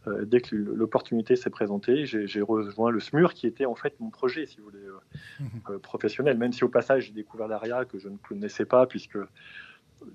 [0.07, 4.11] Euh, dès que l'opportunité s'est présentée, j'ai rejoint le SMUR, qui était en fait mon
[4.11, 4.99] projet, si vous voulez, euh,
[5.41, 5.49] mhm.
[5.71, 6.39] euh, professionnel.
[6.39, 9.19] Même si au passage, j'ai découvert l'ARIA que je ne connaissais pas, puisque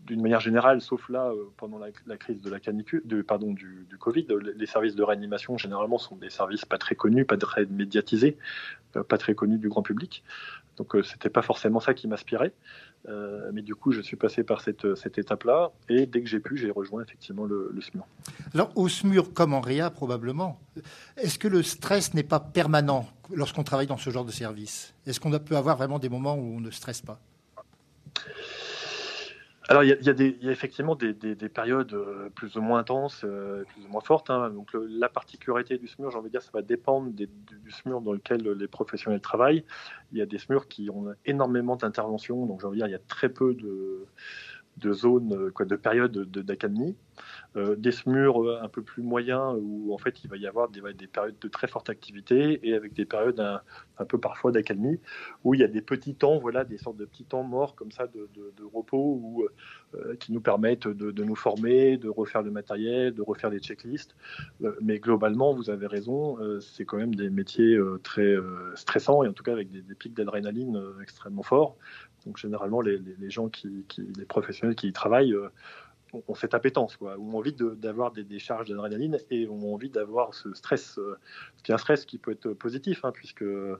[0.06, 3.98] d'une manière générale, sauf là, pendant la, crise de la canicule, de, pardon, du, du,
[3.98, 8.38] Covid, les services de réanimation, généralement, sont des services pas très connus, pas très médiatisés,
[8.92, 10.24] pas très connus du grand public.
[10.80, 12.54] Donc, c'était pas forcément ça qui m'inspirait.
[13.08, 16.40] Euh, mais du coup, je suis passé par cette, cette étape-là, et dès que j'ai
[16.40, 18.06] pu, j'ai rejoint effectivement le, SMUR.
[18.54, 20.60] Alors, au SMUR, comme en RIA, probablement,
[21.18, 24.94] est-ce que le stress n'est pas permanent lorsqu'on travaille dans ce genre de service?
[25.06, 27.20] Est-ce qu'on peut avoir vraiment des moments où on ne stresse pas?
[29.70, 33.88] Alors, il y, a, effectivement des, périodes euh, plus ou moins intenses, euh, plus ou
[33.90, 34.32] moins fortes.
[34.32, 34.50] Hein.
[34.50, 37.30] Donc, la particularité du SMUR, j'ai envie de dire, ça va dépendre du,
[37.70, 39.64] SMUR dans lequel les professionnels travaillent.
[40.12, 42.94] Il y a des SMUR qui ont énormément d'interventions, donc j'ai envie de dire, il
[42.94, 46.96] y a très peu de, zones, quoi, de périodes d'académie.
[47.56, 50.70] Euh, des SMUR euh, un peu plus moyens où en fait il va y avoir
[50.70, 55.00] des, des périodes de très forte activité et avec des périodes un, peu parfois d'accalmie
[55.44, 57.92] où il y a des petits temps, voilà, des sortes de petits temps morts comme
[57.92, 58.30] ça de,
[58.74, 59.48] repos ou
[60.20, 64.16] qui nous permettent de, nous former, de refaire le matériel, de refaire des checklists.
[64.82, 68.36] mais globalement, vous avez raison, c'est quand même des métiers très
[68.76, 71.76] stressants et en tout cas avec des, pics d'adrénaline extrêmement forts.
[72.26, 73.86] Donc généralement, les, gens qui,
[74.18, 75.50] les professionnels qui y travaillent euh,
[76.14, 80.54] ont cette appétence, quoi, ont envie d'avoir des, charges d'adrénaline et ont envie d'avoir ce
[80.54, 81.18] stress, euh,
[81.64, 83.80] qui est un stress qui peut être positif, hein, puisque euh,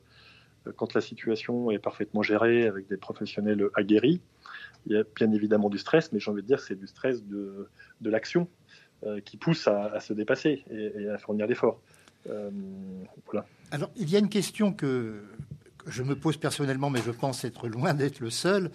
[0.76, 4.22] quand la situation est parfaitement gérée avec des professionnels aguerris,
[4.86, 7.24] il y a bien évidemment du stress, mais j'ai envie de dire c'est du stress
[7.26, 7.68] de,
[8.02, 8.48] de l'action
[9.24, 11.80] qui pousse à, se dépasser et, à fournir l'effort.
[13.72, 15.24] Alors, il y a une question que,
[15.88, 18.72] je me pose personnellement, mais je pense être loin d'être le seul.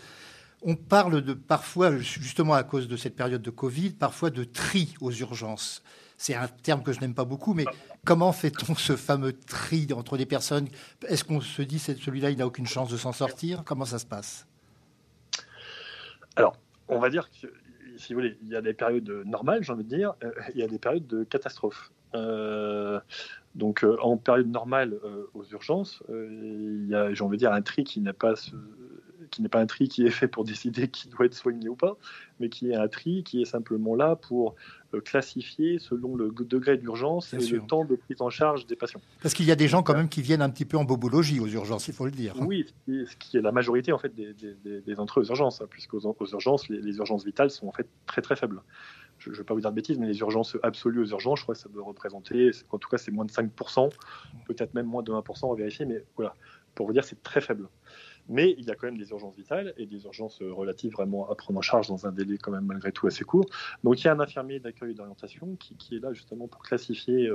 [0.66, 4.94] On parle de parfois, justement à cause de cette période de Covid, parfois de tri
[5.02, 5.82] aux urgences.
[6.16, 7.66] C'est un terme que je n'aime pas beaucoup, mais
[8.06, 10.68] comment fait-on ce fameux tri entre des personnes?
[11.06, 13.62] Est-ce qu'on se dit que celui-là, il n'a aucune chance de s'en sortir?
[13.66, 14.46] Comment ça se passe?
[16.36, 16.56] Alors,
[16.88, 17.46] on va dire que,
[17.98, 20.60] si vous voulez, il y a des périodes normales, j'ai envie de dire, euh, il
[20.60, 21.92] y a des périodes de catastrophe.
[22.14, 23.00] Euh,
[23.54, 24.98] donc euh, en période normale
[25.34, 28.34] aux urgences, il y a, j'ai envie de dire, un tri qui n'est pas
[29.34, 31.76] qui n'est pas un tri qui est fait pour décider qui doit être soigné ou
[31.76, 31.96] pas,
[32.40, 34.54] mais qui est un tri qui est simplement là pour
[35.04, 39.00] classifier selon le degré d'urgence et le temps de prise en charge des patients.
[39.22, 41.40] Parce qu'il y a des gens quand même qui viennent un petit peu en bobologie
[41.40, 42.34] aux urgences, il faut le dire.
[42.38, 46.06] Oui, ce qui est la majorité en fait des, des, entrées aux urgences, hein, puisqu'aux
[46.06, 48.62] aux urgences, les, les, urgences vitales sont en fait très très faibles
[49.18, 51.44] je ne vais pas vous dire de bêtises, mais les urgences absolues aux urgences, je
[51.44, 53.90] crois que ça peut représenter, en tout cas c'est moins de 5%,
[54.46, 56.34] peut-être même moins de 1%, à vérifier, mais voilà,
[56.74, 57.68] pour vous dire c'est très faible.
[58.28, 61.34] Mais il y a quand même des urgences vitales et des urgences relatives vraiment à
[61.34, 63.46] prendre en charge dans un délai quand même malgré tout assez court.
[63.82, 66.62] Donc il y a un infirmier d'accueil et d'orientation qui, qui, est là justement pour
[66.62, 67.30] classifier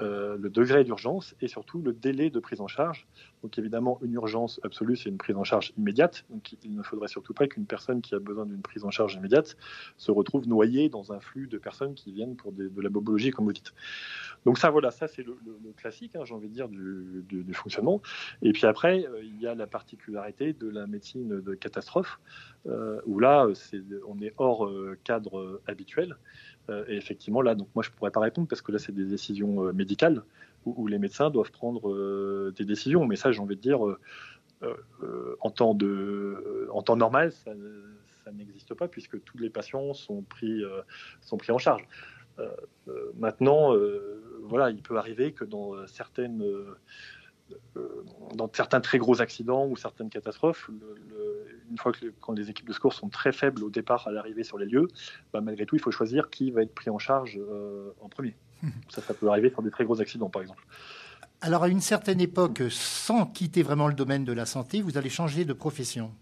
[0.00, 3.06] euh, le degré d'urgence et surtout le délai de prise en charge.
[3.42, 6.24] Donc évidemment, une urgence absolue, c'est une prise en charge immédiate.
[6.30, 9.14] Donc il ne faudrait surtout pas qu'une personne qui a besoin d'une prise en charge
[9.14, 9.56] immédiate
[9.96, 13.46] se retrouve noyée dans un flux de personnes qui viennent pour de la bobologie, comme
[13.46, 13.72] vous dites.
[14.44, 15.36] Donc ça, voilà, ça c'est le,
[15.76, 18.02] classique, hein, j'ai envie de dire, du, fonctionnement.
[18.42, 22.20] Et puis après, euh, il y a la particularité de la médecine de catastrophe,
[22.66, 23.48] euh, où là,
[24.06, 24.70] on est hors
[25.04, 26.16] cadre habituel.
[26.70, 28.92] Euh, et effectivement, là, donc moi, je ne pourrais pas répondre parce que là, c'est
[28.92, 30.22] des décisions euh, médicales
[30.64, 33.06] où, les médecins doivent prendre euh, des décisions.
[33.06, 33.80] Mais ça, j'ai envie de dire,
[35.40, 37.52] en, temps de, en temps normal, ça,
[38.32, 40.64] n'existe pas puisque tous les patients sont pris,
[41.20, 41.86] sont pris en charge.
[43.16, 43.72] maintenant,
[44.42, 46.42] voilà, il peut arriver que dans certaines
[48.34, 50.68] dans certains très gros accidents ou certaines catastrophes,
[51.70, 54.44] une fois que quand les équipes de secours sont très faibles au départ à l'arrivée
[54.44, 54.88] sur les lieux,
[55.32, 58.34] bah, malgré tout, il faut choisir qui va être pris en charge euh, en premier.
[58.88, 60.64] ça, ça peut arriver sur des très gros accidents, par exemple.
[61.40, 65.10] Alors, à une certaine époque, sans quitter vraiment le domaine de la santé, vous allez
[65.10, 66.12] changer de profession.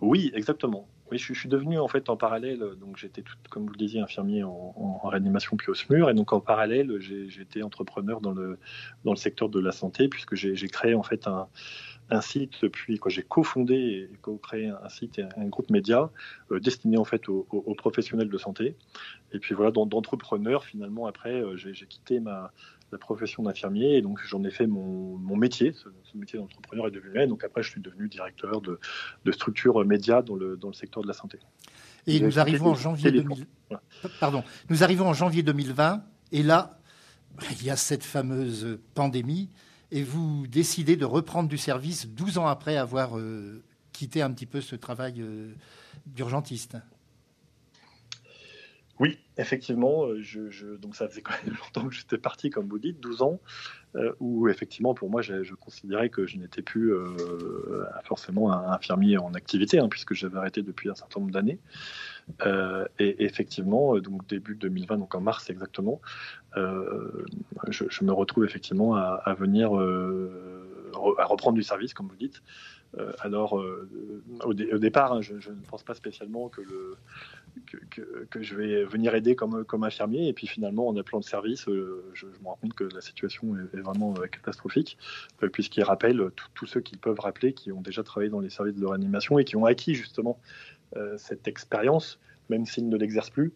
[0.00, 0.88] Oui, exactement.
[1.10, 4.44] Oui, je, suis devenu en fait en parallèle, donc j'étais comme vous le disiez infirmier
[4.44, 6.90] en, réanimation puis au SMUR, et donc en parallèle
[7.38, 8.58] été entrepreneur dans le
[9.04, 11.48] dans le secteur de la santé puisque j'ai créé en fait un,
[12.10, 16.10] un site, puis quand j'ai cofondé et co-créé un site et un groupe média
[16.50, 18.76] destiné en fait aux, professionnels de santé.
[19.32, 22.52] Et puis voilà, d'entrepreneur, finalement, après, j'ai quitté ma,
[22.92, 25.72] la profession d'infirmier et donc j'en ai fait mon, métier.
[25.72, 28.78] Ce, métier d'entrepreneur est devenu Donc après, je suis devenu directeur de,
[29.24, 31.38] de structures médias dans le, dans le secteur de la santé.
[32.06, 33.46] Et nous arrivons en janvier 2000...
[34.20, 34.44] Pardon.
[34.68, 36.78] Nous arrivons en janvier 2020 et là,
[37.50, 39.48] il y a cette fameuse pandémie
[39.92, 43.62] et vous décidez de reprendre du service 12 ans après avoir euh,
[43.92, 45.52] quitté un petit peu ce travail euh,
[46.06, 46.78] d'urgentiste.
[48.98, 53.00] Oui, effectivement, euh, donc ça faisait quand même longtemps que j'étais parti, comme vous dites,
[53.00, 53.38] 12 ans,
[54.20, 56.94] où effectivement, pour moi, je, considérais que je n'étais plus
[58.04, 61.58] forcément un infirmier en activité, hein, puisque j'avais arrêté depuis un certain nombre d'années.
[62.46, 66.00] Euh, et effectivement, euh, donc début 2020, donc en mars exactement,
[66.56, 67.24] euh,
[67.68, 72.42] je, me retrouve effectivement à, venir à reprendre du service, comme vous dites.
[73.20, 73.54] alors,
[74.44, 76.62] au, départ, hein, je, ne pense pas spécialement que,
[78.40, 80.28] je vais venir aider comme, comme infirmier.
[80.28, 83.80] Et puis finalement, en appelant le service, je, me rends compte que la situation est,
[83.80, 84.98] vraiment catastrophique,
[85.52, 88.86] puisqu'il rappelle tous ceux qui peuvent rappeler, qui ont déjà travaillé dans les services de
[88.86, 90.38] réanimation et qui ont acquis justement
[91.16, 92.20] cette expérience,
[92.50, 93.52] même s'ils ne l'exercent plus,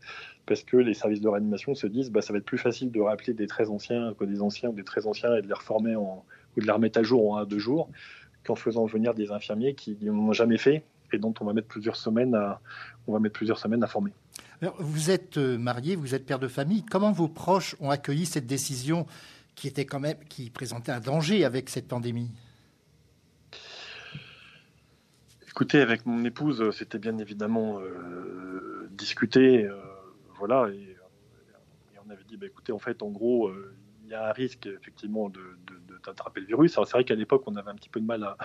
[0.46, 3.00] parce que les services de réanimation se disent bah, ça va être plus facile de
[3.00, 5.96] rappeler des très anciens, que des anciens ou des très anciens et de les reformer
[5.96, 6.24] en,
[6.56, 7.90] ou de les remettre à jour en un deux jours
[8.44, 11.96] qu'en faisant venir des infirmiers qui n'ont jamais fait et dont on va mettre plusieurs
[11.96, 12.60] semaines à,
[13.06, 14.12] on va mettre plusieurs semaines à former.
[14.78, 16.84] vous êtes euh, marié, vous êtes père de famille.
[16.84, 19.06] Comment vos proches ont accueilli cette décision
[19.54, 22.30] qui était quand même qui présentait un danger avec cette pandémie?
[25.56, 29.74] Écoutez, avec mon épouse, euh, c'était bien évidemment euh, discuté, euh,
[30.36, 30.98] voilà, et,
[32.06, 33.50] on avait dit, bah, écoutez, en fait, en gros,
[34.04, 35.40] il y a un risque effectivement de,
[36.04, 36.76] d'attraper le virus.
[36.76, 38.36] Alors c'est vrai qu'à l'époque, on avait un petit peu de mal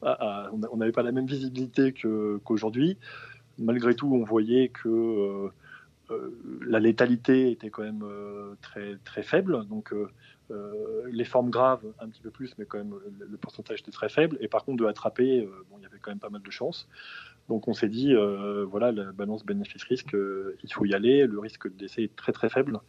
[0.00, 2.96] à, on n'avait pas la même visibilité qu'aujourd'hui.
[3.58, 5.50] Malgré tout, on voyait que
[6.66, 8.04] la létalité était quand même
[8.62, 9.92] très très faible, donc
[11.10, 14.38] les formes graves, un petit peu plus, mais quand même le, pourcentage était très faible.
[14.40, 16.50] Et par contre, de attraper, euh, bon, il y avait quand même pas mal de
[16.50, 16.88] chances.
[17.48, 20.14] Donc on s'est dit, euh, voilà, la balance bénéfice-risque,
[20.62, 21.26] il faut y aller.
[21.26, 22.80] Le risque de décès est très très faible.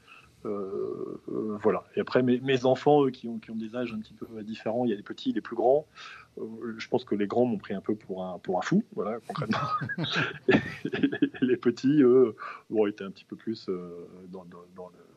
[0.43, 1.83] voilà.
[1.95, 4.25] Et après, mes, mes enfants, eux, qui, ont, qui ont des âges un petit peu
[4.43, 5.85] différents, il y a les petits, les plus grands.
[6.77, 9.19] je pense que les grands m'ont pris un peu pour un, pour un fou, voilà,
[9.27, 9.59] concrètement.
[10.49, 10.59] et,
[11.41, 12.35] les petits, eux,
[12.69, 13.69] ont été un petit peu plus
[14.29, 15.08] dans, dans, dans le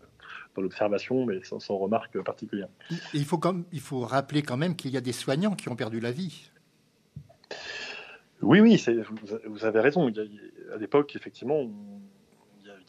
[0.55, 2.69] dans l'observation, mais sans, remarque particulière.
[3.15, 5.77] il, faut comme, il faut rappeler quand même qu'il y a des soignants qui ont
[5.77, 6.51] perdu la vie.
[8.43, 8.83] Oui, oui,
[9.47, 10.09] vous avez raison.
[10.09, 11.73] à l'époque, effectivement, il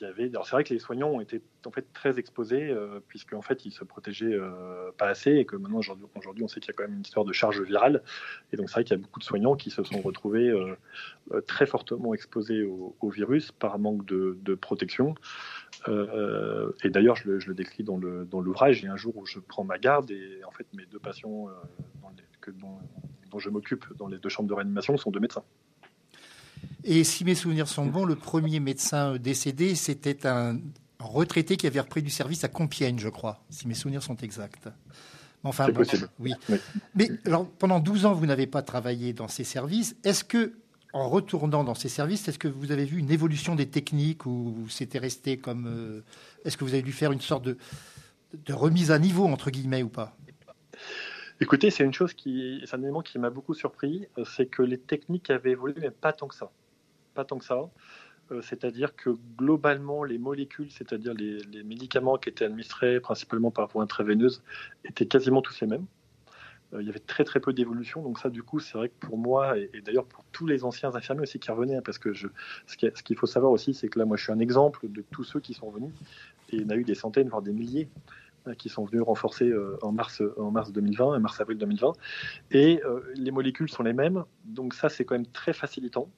[0.02, 0.30] y avait.
[0.44, 3.72] c'est vrai que les soignants ont été en fait très exposés, euh, puisqu'en fait ils
[3.72, 6.84] se protégeaient euh, pas assez, et que maintenant aujourd'hui, on sait qu'il y a quand
[6.84, 8.04] même une histoire de charge virale,
[8.52, 10.76] et donc c'est vrai qu'il y a beaucoup de soignants qui se sont retrouvés euh,
[11.48, 15.16] très fortement exposés au, virus par manque de, protection.
[15.88, 18.82] Et d'ailleurs, je, le, décris dans l'ouvrage.
[18.82, 21.00] il y a un jour où je prends ma garde et en fait, mes deux
[21.00, 21.50] patients
[22.48, 22.52] euh,
[23.32, 25.44] dont, je m'occupe dans les deux chambres de réanimation sont deux médecins.
[26.84, 30.59] Et si mes souvenirs sont bons, le premier médecin décédé, c'était un
[30.99, 34.70] retraité qui avait repris du service à Compiègne, je crois, si mes souvenirs sont exacts.
[35.43, 36.09] Enfin, possible.
[36.20, 36.34] Oui.
[36.95, 39.95] Mais alors, pendant 12 ans, vous n'avez pas travaillé dans ces services.
[40.03, 40.53] Est-ce que
[40.93, 44.68] en retournant dans ces services, est-ce que vous avez vu une évolution des techniques ou
[44.70, 45.66] c'était resté comme.
[45.68, 46.01] Euh,
[46.45, 47.57] est-ce que vous avez dû faire une sorte de,
[48.45, 50.16] de, remise à niveau, entre guillemets, ou pas?
[51.44, 52.64] Écoutez, c'est une chose qui.
[52.66, 55.91] C'est un élément qui m'a beaucoup surpris, euh, c'est que les techniques avaient évolué, mais
[55.91, 56.50] pas tant que ça.
[57.16, 57.70] Pas tant que ça.
[58.32, 63.84] Euh, c'est-à-dire que globalement, les molécules, c'est-à-dire les, médicaments qui étaient administrés principalement par voie
[63.84, 64.41] intraveineuse,
[64.86, 65.86] étaient quasiment tous les mêmes.
[66.74, 68.02] Euh, il y avait très très peu d'évolution.
[68.02, 70.96] Donc ça, du coup, c'est vrai que pour moi, et, d'ailleurs pour tous les anciens
[70.96, 72.30] infirmiers aussi qui revenaient, hein, parce que je,
[72.68, 75.26] ce qu'il faut savoir aussi, c'est que là, moi, je suis un exemple de tous
[75.26, 75.91] ceux qui sont venus.
[76.52, 77.89] Et il y en a eu des centaines, voire des milliers
[78.58, 81.94] qui sont venus renforcer euh, en mars, en mars 2020, mars-avril 2020.
[82.52, 84.24] Et euh, les molécules sont les mêmes.
[84.46, 86.10] Donc ça, c'est quand même très facilitant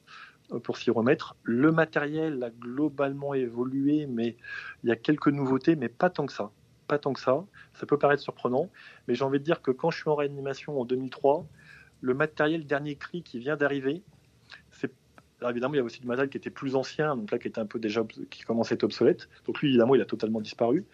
[0.63, 1.35] pour s'y remettre.
[1.43, 4.37] Le matériel a globalement évolué, mais
[4.83, 6.51] il y a quelques nouveautés, mais pas tant que ça
[6.87, 7.43] pas tant que ça.
[7.73, 8.69] Ça peut paraître surprenant,
[9.07, 11.45] mais j'ai envie de dire que quand je suis en réanimation en 2003,
[12.01, 14.03] le matériel dernier cri qui vient d'arriver,
[14.71, 14.91] c'est
[15.47, 17.59] évidemment il y a aussi du matériel qui était plus ancien, donc là qui était
[17.59, 19.27] un peu déjà qui commençait à être obsolète.
[19.45, 20.85] Donc lui évidemment il a totalement disparu.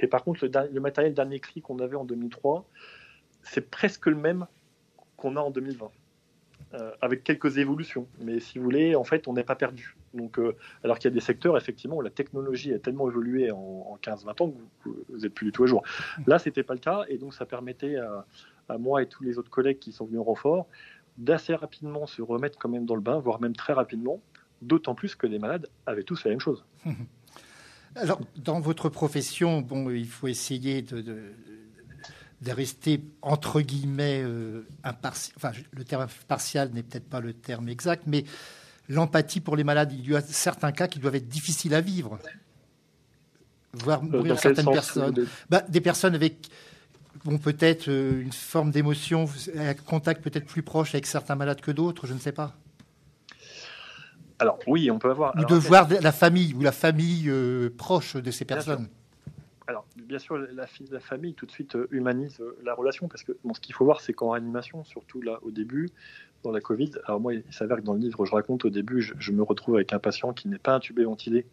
[0.00, 2.66] Et par contre le, matériel dernier cri qu'on avait en 2003,
[3.42, 4.46] c'est presque le même
[5.16, 5.90] qu'on a en 2020.
[6.74, 8.06] Euh, avec quelques évolutions.
[8.20, 9.96] Mais si vous voulez, en fait, on n'est pas perdu.
[10.14, 13.50] Donc, euh, alors qu'il y a des secteurs, effectivement, où la technologie a tellement évolué
[13.50, 15.82] en, 15-20 ans que vous n'êtes plus du tout à jour.
[16.28, 18.24] Là, ce n'était pas le cas, et donc ça permettait à,
[18.68, 20.68] à moi et tous les autres collègues qui sont venus en renfort,
[21.18, 24.20] d'assez rapidement se remettre quand même dans le bain, voire même très rapidement,
[24.62, 26.64] d'autant plus que les malades avaient tous la même chose.
[27.96, 35.34] Alors, dans votre profession, bon, il faut essayer de, de, rester entre guillemets euh, impartial.
[35.36, 38.24] Enfin, le terme partial n'est peut-être pas le terme exact, mais
[38.88, 42.18] l'empathie pour les malades, il y a certains cas qui doivent être difficiles à vivre,
[43.72, 46.48] voir euh, mourir certaines personnes, bah, des personnes avec
[47.24, 51.70] bon, peut-être euh, une forme d'émotion, un contact peut-être plus proche avec certains malades que
[51.70, 52.56] d'autres, je ne sais pas.
[54.40, 55.34] Alors oui, on peut avoir.
[55.36, 58.88] Ou de voir la famille ou la famille euh, proche de ces personnes.
[59.66, 63.32] Alors bien sûr, la, la, famille tout de suite euh, humanise la relation parce que
[63.44, 65.90] bon, ce qu'il faut voir, c'est qu'en réanimation, surtout là au début,
[66.42, 66.90] dans la Covid.
[67.04, 69.42] Alors moi, il s'avère que dans le livre, je raconte au début, je, je me
[69.42, 71.46] retrouve avec un patient qui n'est pas intubé ventilé,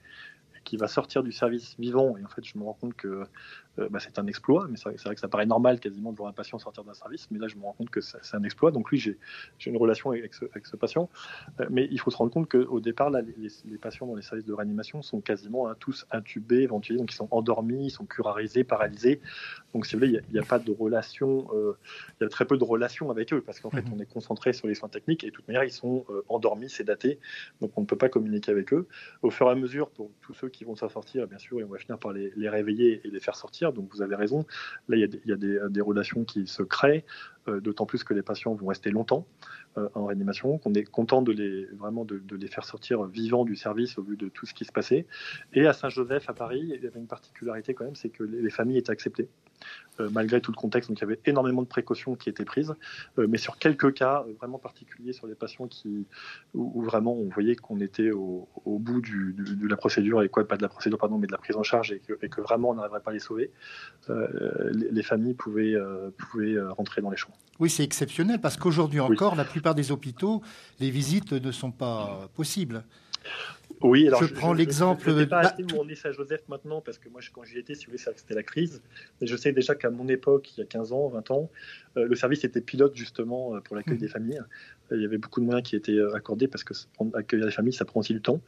[0.68, 2.18] qui va sortir du service vivant.
[2.18, 3.24] Et en fait, je me rends compte que
[3.80, 6.30] euh, bah, c'est un exploit, mais c'est vrai que ça paraît normal quasiment de voir
[6.30, 8.72] un patient sortir d'un service, mais là je me rends compte que c'est un exploit.
[8.72, 9.18] Donc oui, j'ai
[9.66, 11.10] une relation avec ce, avec ce patient,
[11.62, 14.46] euh, mais il faut se rendre compte qu'au départ, là, les, patients dans les services
[14.46, 18.66] de réanimation sont quasiment hein, tous intubés, ventilés, donc ils sont endormis, ils sont curarisés,
[18.66, 19.22] paralysés.
[19.74, 21.78] Donc si vous voulez, il n'y a, pas de relation, euh,
[22.20, 23.94] il y a très peu de relations avec eux, parce qu'en fait, mhm.
[23.96, 27.20] on est concentré sur les soins techniques et de toute manière, ils sont endormis, sédatés,
[27.62, 28.88] donc on ne peut pas communiquer avec eux.
[29.22, 31.64] Au fur et à mesure, pour tous ceux qui vont s'en sortir, bien sûr, et
[31.64, 34.46] on va finir par les, les réveiller et les faire sortir donc vous avez raison.
[34.88, 38.54] Là, il y a des, relations qui se créent, euh, d'autant plus que les patients
[38.54, 39.26] vont rester longtemps
[39.78, 43.56] euh, en réanimation, qu'on est content de les, vraiment de, les faire sortir vivants du
[43.56, 45.06] service au vu de tout ce qui se passait.
[45.54, 48.50] Et à Saint-Joseph, à Paris, il y avait une particularité quand même, c'est que les,
[48.50, 49.30] familles étaient acceptées.
[50.00, 50.88] Euh, malgré tout le contexte.
[50.90, 52.76] Donc il y avait énormément de précautions qui étaient prises,
[53.18, 56.06] mais sur quelques cas vraiment particuliers, sur des patients qui,
[56.54, 60.62] où, vraiment on voyait qu'on était au, bout de la procédure, et quoi, pas de
[60.62, 63.10] la procédure, pardon, mais de la prise en charge, et que, vraiment on n'arriverait pas
[63.10, 63.52] à les sauver,
[64.10, 65.76] les, familles pouvaient
[66.70, 67.34] rentrer dans les champs.
[67.60, 70.42] Oui, c'est exceptionnel parce qu'aujourd'hui encore, la plupart des hôpitaux,
[70.80, 72.84] les visites ne sont pas possibles.
[73.82, 75.04] Oui, alors je, prends l'exemple.
[75.06, 77.60] Je ne sais pas bah, où on est Saint-Joseph maintenant, parce que moi, quand j'y
[77.60, 78.82] étais, si vous voulez, c'était la crise.
[79.22, 81.52] Mais je sais déjà qu'à mon époque, il y a 15 ans, 20 ans,
[81.96, 84.00] euh, le service était pilote justement euh, pour l'accueil mmh.
[84.00, 84.42] des familles.
[84.92, 86.74] Il y avait beaucoup de moyens qui étaient euh, accordés parce que
[87.14, 88.42] accueillir les familles, ça prend aussi du temps.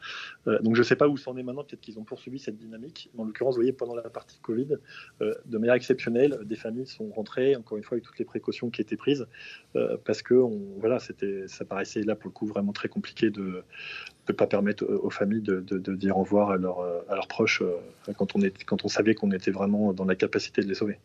[0.45, 1.63] donc je ne sais pas où c'en est maintenant.
[1.63, 3.09] Peut-être qu'ils ont poursuivi cette dynamique.
[3.17, 4.77] en l'occurrence, vous voyez, pendant la partie Covid,
[5.19, 8.81] de manière exceptionnelle, des familles sont rentrées, encore une fois, avec toutes les précautions qui
[8.81, 9.27] étaient prises,
[10.05, 10.33] parce que
[10.79, 13.63] voilà, ça paraissait là pour le coup vraiment très compliqué de
[14.27, 17.63] ne pas permettre aux familles de, dire au revoir à, leurs proches
[18.15, 20.99] quand on savait qu'on était vraiment dans la capacité de les sauver.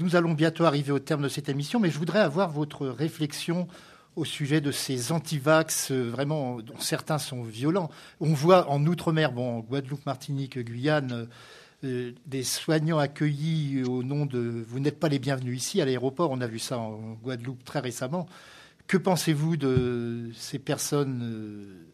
[0.00, 3.68] Nous allons bientôt arriver au terme de cette émission, mais je voudrais avoir votre réflexion
[4.16, 7.90] au sujet de ces antivax, euh, vraiment, dont certains sont violents.
[8.20, 11.28] On voit en Outre-mer, bon, Guadeloupe, Martinique, Guyane,
[11.84, 16.30] euh, des soignants accueillis au nom de vous n'êtes pas les bienvenus ici à l'aéroport.
[16.30, 18.28] On a vu ça en Guadeloupe très récemment.
[18.86, 21.86] Que pensez-vous de ces personnes euh,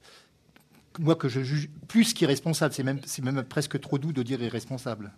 [0.98, 5.12] Moi, que je juge plus qu'irresponsables, c'est même, même presque trop doux de dire irresponsables.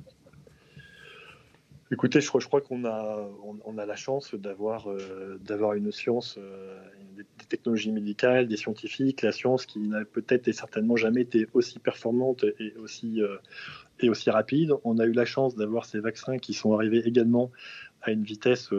[1.91, 3.31] Écoutez, je crois, qu'on a,
[3.65, 5.39] on, a la chance d'avoir, euh,
[5.75, 6.79] une science, euh,
[7.17, 11.79] des, technologies médicales, des scientifiques, la science qui n'a peut-être et certainement jamais été aussi
[11.79, 13.39] performante et aussi, euh,
[14.01, 14.75] et aussi rapide.
[14.85, 17.51] On a eu la chance d'avoir ces vaccins qui sont arrivés également
[18.03, 18.71] à une vitesse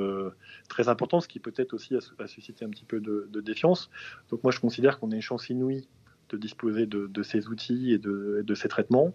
[0.69, 3.89] très importante, ce qui peut-être aussi a, suscité un petit peu de, défiance.
[4.29, 5.87] Donc moi, je considère qu'on a une chance inouïe
[6.29, 9.13] de disposer de, ces outils et de, ces traitements,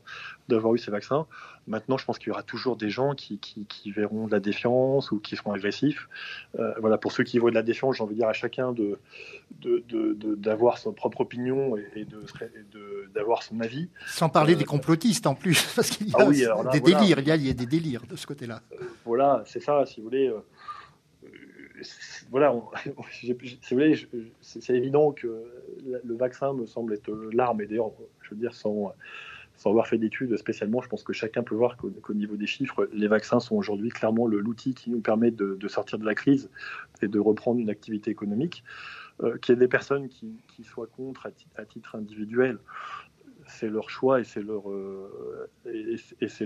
[0.48, 1.26] d'avoir eu ces vaccins.
[1.66, 3.40] Maintenant, je pense qu'il y aura toujours des gens qui,
[3.86, 6.08] verront de la défiance ou qui seront agressifs.
[6.58, 8.72] Euh, voilà, pour ceux qui voient de la défiance, j'ai envie de dire à chacun
[8.72, 8.98] de,
[10.36, 12.06] d'avoir son propre opinion et,
[13.14, 13.88] d'avoir son avis.
[14.06, 17.26] Sans parler euh, des complotistes en plus, parce qu'il y a ah des délires, il
[17.26, 18.60] y, a, il y, a, des délires de ce côté-là.
[18.72, 20.30] Euh, voilà, c'est ça, si vous voulez
[22.30, 22.54] voilà,
[24.40, 25.44] c'est évident que
[25.82, 28.92] le vaccin me semble être l'arme, et d'ailleurs, je veux dire, sans,
[29.64, 33.08] avoir fait d'études spécialement, je pense que chacun peut voir qu'au niveau des chiffres, les
[33.08, 36.50] vaccins sont aujourd'hui clairement l'outil qui nous permet de, sortir de la crise
[37.02, 38.64] et de reprendre une activité économique.
[39.22, 42.58] Euh, qu'il y ait des personnes qui, soient contre à, titre individuel,
[43.46, 45.38] c'est leur choix et c'est leur, euh,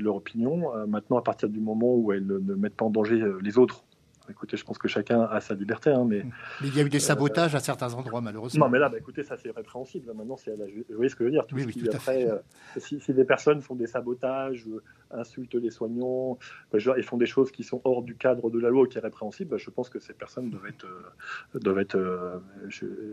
[0.07, 0.77] opinion.
[0.77, 3.85] Euh, maintenant, à partir du moment où elles ne mettent pas en danger les autres,
[4.31, 5.91] écoutez, je pense que chacun a sa liberté.
[5.91, 6.25] Hein, mais,
[6.61, 8.67] mais, il y a eu des sabotages à certains endroits, malheureusement.
[8.67, 10.13] Non, mais là, bah, écoutez, ça c'est répréhensible.
[10.15, 10.67] Maintenant, c'est la...
[10.67, 12.39] Vous voyez ce que je veux dire tout oui, oui, après, euh,
[12.77, 16.39] si, des personnes font des sabotages, euh, insultent les soignants,
[16.73, 18.99] bah, et font des choses qui sont hors du cadre de la loi ou qui
[18.99, 22.43] est répréhensible, bah, je pense que ces personnes doivent être, euh, doivent être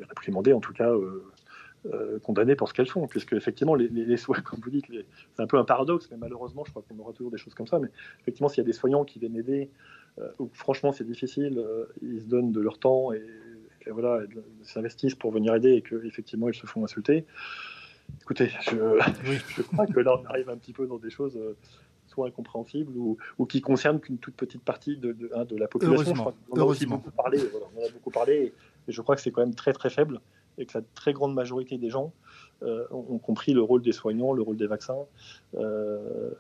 [0.09, 0.91] réprimandées, en tout cas.
[2.23, 4.85] condamnées pour ce qu'elles font, puisque effectivement les, les, soins, comme vous dites,
[5.33, 7.67] c'est un peu un paradoxe, mais malheureusement, je crois qu'on aura toujours des choses comme
[7.67, 7.77] ça.
[7.77, 7.89] Mais
[8.21, 9.69] effectivement, s'il y a des soignants qui viennent aider
[10.39, 11.63] où franchement c'est difficile,
[12.01, 13.21] ils se donnent de leur temps et,
[13.87, 17.25] voilà, ils s'investissent pour venir aider et qu'effectivement ils se font insulter.
[18.21, 21.37] Écoutez, je, crois que là on arrive un petit peu dans des choses
[22.07, 25.67] soit incompréhensibles ou, ou qui concernent qu'une toute petite partie de, de, hein, de la
[25.67, 26.13] population.
[26.49, 27.39] on, a beaucoup parlé,
[27.75, 28.53] on a beaucoup parlé
[28.87, 30.21] et je crois que c'est quand même très très faible
[30.57, 34.33] et que la très grande majorité des gens euh, ont compris le rôle des soignants,
[34.33, 35.05] le rôle des vaccins,
[35.57, 36.31] euh,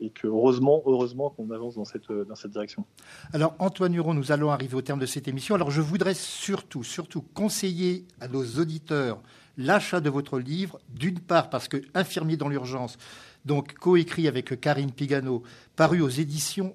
[0.00, 2.84] et, que heureusement, heureusement qu'on avance dans cette, dans cette direction.
[3.32, 5.54] Alors Antoine Huron, nous allons arriver au terme de cette émission.
[5.54, 9.20] Alors je voudrais surtout, surtout conseiller à nos auditeurs
[9.56, 12.96] l'achat de votre livre, d'une part parce que Infirmier dans l'urgence,
[13.44, 15.42] donc coécrit avec Karine Pigano,
[15.76, 16.74] paru aux éditions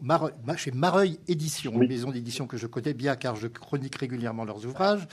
[0.57, 4.65] chez Mareuil Éditions, une maison d'édition que je connais bien car je chronique régulièrement leurs
[4.65, 5.07] ouvrages.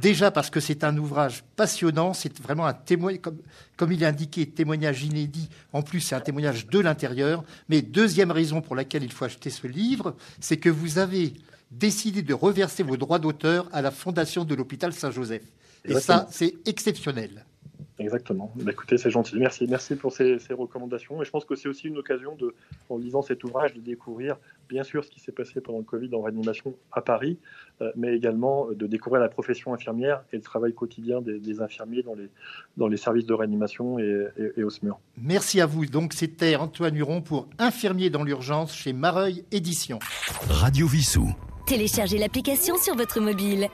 [0.00, 3.38] Déjà parce que c'est un ouvrage passionnant, c'est vraiment un témoignage, comme,
[3.76, 5.48] comme il est indiqué, témoignage inédit.
[5.72, 7.44] En plus, c'est un témoignage de l'intérieur.
[7.68, 11.34] Mais deuxième raison pour laquelle il faut acheter ce livre, c'est que vous avez
[11.70, 15.42] décidé de reverser vos droits d'auteur à la fondation de l'hôpital Saint-Joseph.
[15.84, 17.44] Et ça, c'est exceptionnel.
[17.98, 18.52] Exactement.
[18.56, 19.36] Bah, écoutez, c'est gentil.
[19.38, 21.22] Merci, merci pour ces, recommandations.
[21.22, 22.54] Et je pense que c'est aussi une occasion, de,
[22.88, 24.36] en lisant cet ouvrage, de découvrir,
[24.68, 27.38] bien sûr, ce qui s'est passé pendant le Covid en réanimation à Paris,
[27.80, 32.02] euh, mais également euh, de découvrir la profession infirmière et le travail quotidien des, infirmiers
[32.02, 32.28] dans les,
[32.76, 34.26] dans les services de réanimation et,
[34.56, 34.98] et, au SMUR.
[35.18, 35.84] Merci à vous.
[35.86, 39.98] Donc, c'était Antoine Huron pour Infirmier dans l'urgence chez Mareuil Édition.
[40.48, 41.28] Radio Vissou.
[41.66, 43.68] Téléchargez l'application sur votre mobile.